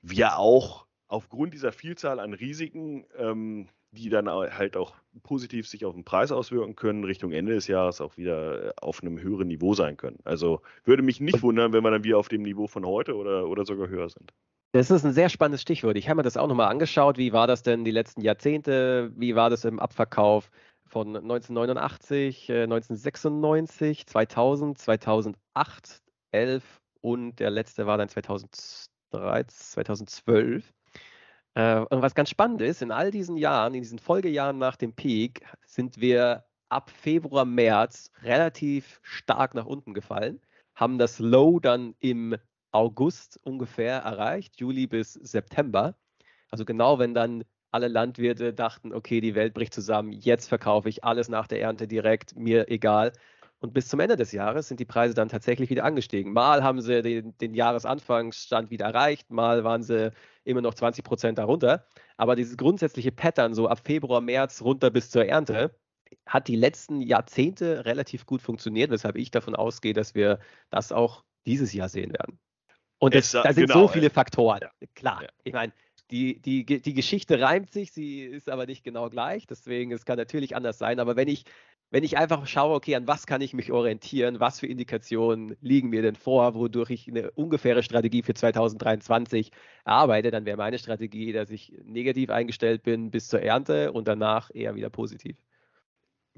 wir 0.00 0.38
auch 0.38 0.86
aufgrund 1.06 1.52
dieser 1.52 1.72
Vielzahl 1.72 2.18
an 2.18 2.32
Risiken, 2.32 3.04
ähm, 3.16 3.68
die 3.90 4.08
dann 4.08 4.28
halt 4.28 4.76
auch 4.76 4.94
positiv 5.22 5.66
sich 5.68 5.84
auf 5.84 5.94
den 5.94 6.04
Preis 6.04 6.30
auswirken 6.32 6.76
können, 6.76 7.04
Richtung 7.04 7.32
Ende 7.32 7.54
des 7.54 7.66
Jahres 7.66 8.00
auch 8.00 8.16
wieder 8.16 8.68
äh, 8.68 8.72
auf 8.80 9.02
einem 9.02 9.20
höheren 9.20 9.48
Niveau 9.48 9.74
sein 9.74 9.96
können. 9.96 10.18
Also 10.24 10.60
würde 10.84 11.02
mich 11.02 11.20
nicht 11.20 11.42
wundern, 11.42 11.72
wenn 11.72 11.82
wir 11.82 11.90
dann 11.90 12.04
wieder 12.04 12.18
auf 12.18 12.28
dem 12.28 12.42
Niveau 12.42 12.66
von 12.66 12.84
heute 12.84 13.16
oder, 13.16 13.48
oder 13.48 13.64
sogar 13.64 13.88
höher 13.88 14.08
sind. 14.08 14.32
Das 14.72 14.90
ist 14.90 15.04
ein 15.04 15.12
sehr 15.12 15.30
spannendes 15.30 15.62
Stichwort. 15.62 15.96
Ich 15.96 16.08
habe 16.08 16.18
mir 16.18 16.22
das 16.22 16.36
auch 16.36 16.46
nochmal 16.46 16.68
angeschaut. 16.68 17.16
Wie 17.16 17.32
war 17.32 17.46
das 17.46 17.62
denn 17.62 17.84
die 17.84 17.90
letzten 17.90 18.20
Jahrzehnte? 18.20 19.10
Wie 19.16 19.34
war 19.34 19.48
das 19.48 19.64
im 19.64 19.78
Abverkauf 19.78 20.50
von 20.86 21.16
1989, 21.16 22.50
1996, 22.50 24.06
2000, 24.06 24.78
2008, 24.78 26.02
11 26.32 26.80
und 27.00 27.36
der 27.40 27.50
letzte 27.50 27.86
war 27.86 27.96
dann 27.96 28.08
2013, 28.08 28.88
2012. 29.48 30.72
Äh, 31.58 31.80
und 31.90 32.02
was 32.02 32.14
ganz 32.14 32.30
spannend 32.30 32.62
ist, 32.62 32.82
in 32.82 32.92
all 32.92 33.10
diesen 33.10 33.36
Jahren, 33.36 33.74
in 33.74 33.82
diesen 33.82 33.98
Folgejahren 33.98 34.58
nach 34.58 34.76
dem 34.76 34.92
Peak, 34.92 35.44
sind 35.66 36.00
wir 36.00 36.44
ab 36.68 36.88
Februar, 36.90 37.44
März 37.44 38.12
relativ 38.22 39.00
stark 39.02 39.54
nach 39.54 39.66
unten 39.66 39.92
gefallen, 39.92 40.40
haben 40.76 40.98
das 40.98 41.18
Low 41.18 41.58
dann 41.58 41.96
im 41.98 42.36
August 42.70 43.40
ungefähr 43.42 43.98
erreicht, 43.98 44.60
Juli 44.60 44.86
bis 44.86 45.14
September. 45.14 45.96
Also 46.50 46.64
genau, 46.64 47.00
wenn 47.00 47.12
dann 47.12 47.42
alle 47.72 47.88
Landwirte 47.88 48.54
dachten, 48.54 48.94
okay, 48.94 49.20
die 49.20 49.34
Welt 49.34 49.52
bricht 49.52 49.74
zusammen, 49.74 50.12
jetzt 50.12 50.46
verkaufe 50.46 50.88
ich 50.88 51.02
alles 51.02 51.28
nach 51.28 51.48
der 51.48 51.60
Ernte 51.60 51.88
direkt, 51.88 52.36
mir 52.36 52.70
egal. 52.70 53.12
Und 53.60 53.74
bis 53.74 53.88
zum 53.88 53.98
Ende 53.98 54.16
des 54.16 54.30
Jahres 54.32 54.68
sind 54.68 54.78
die 54.78 54.84
Preise 54.84 55.14
dann 55.14 55.28
tatsächlich 55.28 55.68
wieder 55.68 55.84
angestiegen. 55.84 56.32
Mal 56.32 56.62
haben 56.62 56.80
sie 56.80 57.02
den, 57.02 57.36
den 57.38 57.54
Jahresanfangsstand 57.54 58.70
wieder 58.70 58.86
erreicht, 58.86 59.30
mal 59.30 59.64
waren 59.64 59.82
sie 59.82 60.12
immer 60.44 60.60
noch 60.60 60.74
20 60.74 61.04
Prozent 61.04 61.38
darunter. 61.38 61.84
Aber 62.16 62.36
dieses 62.36 62.56
grundsätzliche 62.56 63.10
Pattern, 63.10 63.54
so 63.54 63.68
ab 63.68 63.80
Februar, 63.84 64.20
März 64.20 64.62
runter 64.62 64.90
bis 64.90 65.10
zur 65.10 65.26
Ernte, 65.26 65.74
hat 66.24 66.46
die 66.46 66.56
letzten 66.56 67.00
Jahrzehnte 67.00 67.84
relativ 67.84 68.26
gut 68.26 68.42
funktioniert, 68.42 68.90
weshalb 68.90 69.16
ich 69.16 69.30
davon 69.30 69.56
ausgehe, 69.56 69.92
dass 69.92 70.14
wir 70.14 70.38
das 70.70 70.92
auch 70.92 71.24
dieses 71.46 71.72
Jahr 71.72 71.88
sehen 71.88 72.12
werden. 72.12 72.38
Und 72.98 73.14
es, 73.14 73.32
da 73.32 73.52
sind 73.52 73.66
genau, 73.68 73.86
so 73.86 73.88
viele 73.88 74.10
Faktoren. 74.10 74.60
Ja. 74.62 74.70
Klar, 74.94 75.22
ja. 75.22 75.28
ich 75.44 75.52
meine, 75.52 75.72
die, 76.10 76.40
die, 76.40 76.64
die 76.64 76.94
Geschichte 76.94 77.40
reimt 77.40 77.70
sich, 77.70 77.92
sie 77.92 78.22
ist 78.22 78.48
aber 78.48 78.66
nicht 78.66 78.82
genau 78.82 79.10
gleich, 79.10 79.46
deswegen 79.46 79.92
es 79.92 80.04
kann 80.04 80.16
natürlich 80.16 80.56
anders 80.56 80.78
sein. 80.78 81.00
Aber 81.00 81.16
wenn 81.16 81.28
ich, 81.28 81.44
wenn 81.90 82.04
ich 82.04 82.18
einfach 82.18 82.46
schaue, 82.46 82.74
okay, 82.74 82.94
an 82.94 83.06
was 83.06 83.26
kann 83.26 83.40
ich 83.40 83.54
mich 83.54 83.72
orientieren, 83.72 84.40
was 84.40 84.60
für 84.60 84.66
Indikationen 84.66 85.56
liegen 85.60 85.88
mir 85.88 86.02
denn 86.02 86.16
vor, 86.16 86.54
wodurch 86.54 86.90
ich 86.90 87.08
eine 87.08 87.30
ungefähre 87.30 87.82
Strategie 87.82 88.22
für 88.22 88.34
2023 88.34 89.50
erarbeite, 89.84 90.30
dann 90.30 90.44
wäre 90.44 90.56
meine 90.56 90.78
Strategie, 90.78 91.32
dass 91.32 91.50
ich 91.50 91.72
negativ 91.84 92.30
eingestellt 92.30 92.82
bin 92.82 93.10
bis 93.10 93.28
zur 93.28 93.42
Ernte 93.42 93.92
und 93.92 94.06
danach 94.08 94.50
eher 94.54 94.74
wieder 94.74 94.90
positiv 94.90 95.36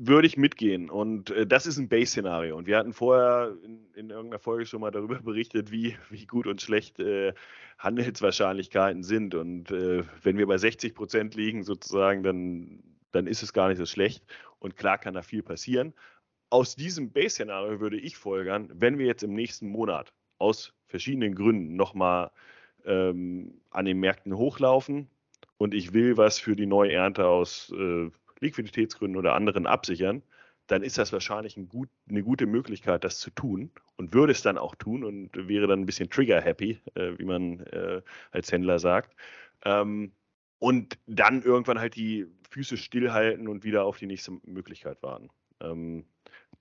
würde 0.02 0.26
ich 0.26 0.38
mitgehen. 0.38 0.88
Und 0.88 1.30
äh, 1.30 1.46
das 1.46 1.66
ist 1.66 1.76
ein 1.76 1.88
Base-Szenario. 1.88 2.56
Und 2.56 2.66
wir 2.66 2.78
hatten 2.78 2.94
vorher 2.94 3.54
in, 3.62 3.86
in, 3.94 4.08
irgendeiner 4.08 4.38
Folge 4.38 4.64
schon 4.64 4.80
mal 4.80 4.90
darüber 4.90 5.18
berichtet, 5.22 5.70
wie, 5.70 5.96
wie 6.08 6.26
gut 6.26 6.46
und 6.46 6.62
schlecht 6.62 6.98
äh, 7.00 7.34
Handelswahrscheinlichkeiten 7.78 9.02
sind. 9.02 9.34
Und 9.34 9.70
äh, 9.70 10.04
wenn 10.22 10.38
wir 10.38 10.46
bei 10.46 10.56
60 10.56 10.94
Prozent 10.94 11.34
liegen, 11.34 11.64
sozusagen, 11.64 12.22
dann, 12.22 12.82
dann 13.12 13.26
ist 13.26 13.42
es 13.42 13.52
gar 13.52 13.68
nicht 13.68 13.78
so 13.78 13.84
schlecht. 13.84 14.24
Und 14.60 14.76
klar 14.76 14.98
kann 14.98 15.14
da 15.14 15.22
viel 15.22 15.42
passieren. 15.42 15.94
Aus 16.50 16.76
diesem 16.76 17.10
Base-Szenario 17.12 17.80
würde 17.80 17.98
ich 17.98 18.16
folgern, 18.16 18.70
wenn 18.72 18.98
wir 18.98 19.06
jetzt 19.06 19.22
im 19.22 19.34
nächsten 19.34 19.68
Monat 19.68 20.12
aus 20.38 20.72
verschiedenen 20.86 21.34
Gründen 21.34 21.76
nochmal 21.76 22.30
ähm, 22.84 23.60
an 23.70 23.84
den 23.84 23.98
Märkten 23.98 24.36
hochlaufen 24.36 25.08
und 25.58 25.74
ich 25.74 25.92
will 25.92 26.16
was 26.16 26.38
für 26.38 26.56
die 26.56 26.66
neue 26.66 26.92
Ernte 26.92 27.26
aus 27.26 27.72
äh, 27.76 28.10
Liquiditätsgründen 28.40 29.18
oder 29.18 29.34
anderen 29.34 29.66
absichern, 29.66 30.22
dann 30.66 30.82
ist 30.82 30.98
das 30.98 31.12
wahrscheinlich 31.12 31.56
ein 31.56 31.68
gut, 31.68 31.88
eine 32.08 32.22
gute 32.22 32.46
Möglichkeit, 32.46 33.04
das 33.04 33.18
zu 33.18 33.30
tun 33.30 33.70
und 33.96 34.14
würde 34.14 34.32
es 34.32 34.42
dann 34.42 34.56
auch 34.56 34.74
tun 34.74 35.04
und 35.04 35.30
wäre 35.48 35.66
dann 35.66 35.80
ein 35.80 35.86
bisschen 35.86 36.10
trigger-happy, 36.10 36.80
äh, 36.94 37.18
wie 37.18 37.24
man 37.24 37.60
äh, 37.66 38.02
als 38.30 38.52
Händler 38.52 38.78
sagt. 38.78 39.14
Ähm, 39.64 40.12
und 40.60 40.98
dann 41.06 41.42
irgendwann 41.42 41.80
halt 41.80 41.96
die 41.96 42.26
Füße 42.50 42.76
stillhalten 42.76 43.48
und 43.48 43.64
wieder 43.64 43.84
auf 43.84 43.98
die 43.98 44.06
nächste 44.06 44.32
Möglichkeit 44.44 45.02
warten. 45.02 45.30
Ähm, 45.60 46.06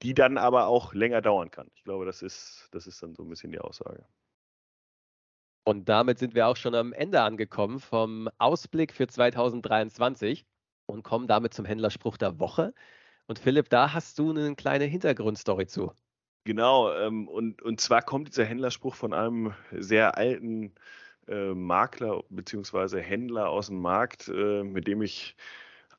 die 0.02 0.14
dann 0.14 0.38
aber 0.38 0.68
auch 0.68 0.94
länger 0.94 1.22
dauern 1.22 1.52
kann. 1.52 1.70
Ich 1.76 1.84
glaube, 1.84 2.06
das 2.06 2.22
ist, 2.22 2.70
das 2.72 2.88
ist 2.88 3.04
dann 3.04 3.16
so 3.16 3.24
ein 3.24 3.30
bisschen 3.30 3.52
die 3.52 3.60
Aussage. 3.60 4.06
Und 5.66 5.90
damit 5.90 6.20
sind 6.20 6.36
wir 6.36 6.48
auch 6.48 6.56
schon 6.56 6.74
am 6.74 6.94
Ende 6.94 7.22
angekommen 7.22 7.80
vom 7.80 8.30
Ausblick 8.38 8.94
für 8.94 9.08
2023 9.08 10.46
und 10.86 11.04
kommen 11.04 11.28
damit 11.28 11.54
zum 11.54 11.66
Händlerspruch 11.66 12.18
der 12.18 12.40
Woche. 12.40 12.74
Und 13.28 13.40
Philipp, 13.40 13.70
da 13.70 13.94
hast 13.94 14.18
du 14.18 14.32
eine 14.32 14.56
kleine 14.56 14.86
Hintergrundstory 14.86 15.68
zu. 15.68 15.92
Genau, 16.46 16.92
ähm, 16.94 17.28
und, 17.28 17.62
und 17.62 17.82
zwar 17.82 18.02
kommt 18.02 18.30
dieser 18.30 18.46
Händlerspruch 18.46 18.96
von 18.96 19.14
einem 19.14 19.54
sehr 19.72 20.18
alten 20.18 20.74
äh, 21.30 21.54
Makler 21.54 22.24
bzw. 22.30 23.02
Händler 23.02 23.50
aus 23.50 23.68
dem 23.68 23.82
Markt, 23.82 24.28
äh, 24.30 24.64
mit 24.64 24.88
dem 24.88 25.02
ich 25.02 25.36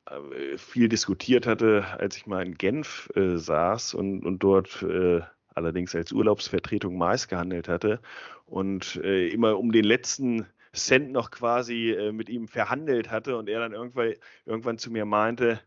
äh, 0.05 0.57
viel 0.57 0.89
diskutiert 0.89 1.47
hatte, 1.47 1.85
als 1.99 2.17
ich 2.17 2.27
mal 2.27 2.45
in 2.45 2.57
Genf 2.57 3.09
äh, 3.15 3.37
saß 3.37 3.93
und, 3.93 4.25
und 4.25 4.39
dort 4.39 4.83
äh, 4.83 5.21
allerdings 5.53 5.95
als 5.95 6.11
Urlaubsvertretung 6.11 6.97
Mais 6.97 7.27
gehandelt 7.27 7.67
hatte 7.67 7.99
und 8.45 8.95
immer 8.95 9.59
um 9.59 9.71
den 9.73 9.83
letzten 9.83 10.45
Cent 10.73 11.11
noch 11.11 11.29
quasi 11.29 12.09
mit 12.13 12.29
ihm 12.29 12.47
verhandelt 12.47 13.11
hatte 13.11 13.37
und 13.37 13.49
er 13.49 13.59
dann 13.59 13.73
irgendwann, 13.73 14.13
irgendwann 14.45 14.77
zu 14.77 14.91
mir 14.91 15.03
meinte, 15.05 15.59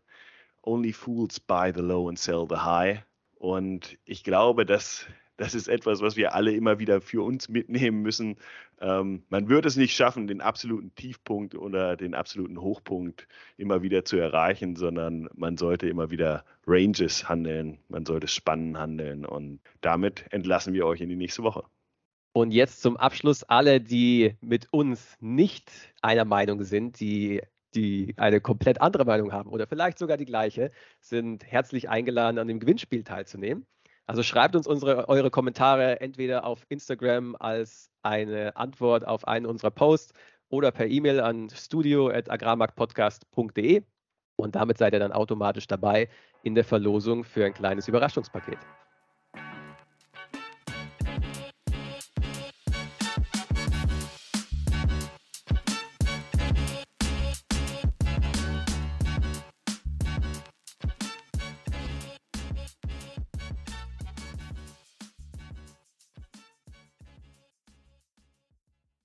only 0.63 0.93
fools 0.93 1.39
buy 1.39 1.71
the 1.75 1.83
low 1.83 2.09
and 2.09 2.19
sell 2.19 2.47
the 2.49 2.57
high. 2.57 3.03
Und 3.35 3.99
ich 4.07 4.25
glaube, 4.25 4.65
dass 4.65 5.07
das 5.37 5.55
ist 5.55 5.69
etwas, 5.69 6.01
was 6.01 6.17
wir 6.17 6.35
alle 6.35 6.53
immer 6.53 6.79
wieder 6.79 7.01
für 7.01 7.25
uns 7.25 7.49
mitnehmen 7.49 8.03
müssen. 8.03 8.37
Ähm, 8.81 9.25
man 9.29 9.49
wird 9.49 9.67
es 9.67 9.77
nicht 9.77 9.95
schaffen, 9.97 10.27
den 10.27 10.41
absoluten 10.41 10.95
Tiefpunkt 10.95 11.55
oder 11.55 11.97
den 11.97 12.15
absoluten 12.15 12.61
Hochpunkt 12.61 13.27
immer 13.57 13.83
wieder 13.83 14.05
zu 14.05 14.17
erreichen, 14.17 14.77
sondern 14.77 15.29
man 15.35 15.57
sollte 15.57 15.89
immer 15.89 16.11
wieder 16.11 16.45
Ranges 16.67 17.29
handeln, 17.29 17.79
man 17.89 18.07
sollte 18.07 18.29
Spannen 18.29 18.79
handeln 18.79 19.25
und 19.25 19.61
damit 19.81 20.25
entlassen 20.31 20.75
wir 20.75 20.87
euch 20.87 21.01
in 21.01 21.09
die 21.09 21.17
nächste 21.17 21.43
Woche. 21.43 21.65
Und 22.33 22.51
jetzt 22.51 22.83
zum 22.83 22.97
Abschluss 22.97 23.45
alle, 23.45 23.81
die 23.81 24.37
mit 24.41 24.73
uns 24.73 25.17
nicht 25.21 25.71
einer 26.03 26.25
Meinung 26.25 26.65
sind, 26.65 26.99
die, 26.99 27.43
die 27.77 28.15
eine 28.17 28.41
komplett 28.41 28.81
andere 28.81 29.05
Meinung 29.05 29.33
haben 29.33 29.51
oder 29.51 29.69
vielleicht 29.69 29.99
sogar 29.99 30.17
die 30.17 30.25
gleiche, 30.25 30.73
sind 31.01 31.45
herzlich 31.45 31.89
eingeladen, 31.89 32.39
an 32.39 32.49
dem 32.49 32.59
Gewinnspiel 32.59 33.05
teilzunehmen. 33.05 33.67
Also 34.07 34.23
schreibt 34.23 34.55
uns 34.55 34.67
unsere, 34.67 35.09
eure 35.09 35.31
Kommentare 35.31 35.99
entweder 36.01 36.45
auf 36.45 36.67
Instagram 36.69 37.37
als 37.39 37.91
eine 38.03 38.55
Antwort 38.57 39.07
auf 39.07 39.27
einen 39.27 39.47
unserer 39.47 39.71
Posts 39.71 40.13
oder 40.49 40.73
per 40.73 40.87
E-Mail 40.87 41.21
an 41.21 41.49
studio.agrarmarktpodcast.de 41.49 43.83
und 44.37 44.57
damit 44.57 44.79
seid 44.79 44.93
ihr 44.93 44.99
dann 44.99 45.13
automatisch 45.13 45.67
dabei 45.67 46.09
in 46.43 46.55
der 46.55 46.65
Verlosung 46.65 47.25
für 47.25 47.47
ein 47.47 47.55
kleines 47.55 47.89
Überraschungspaket. 47.89 48.59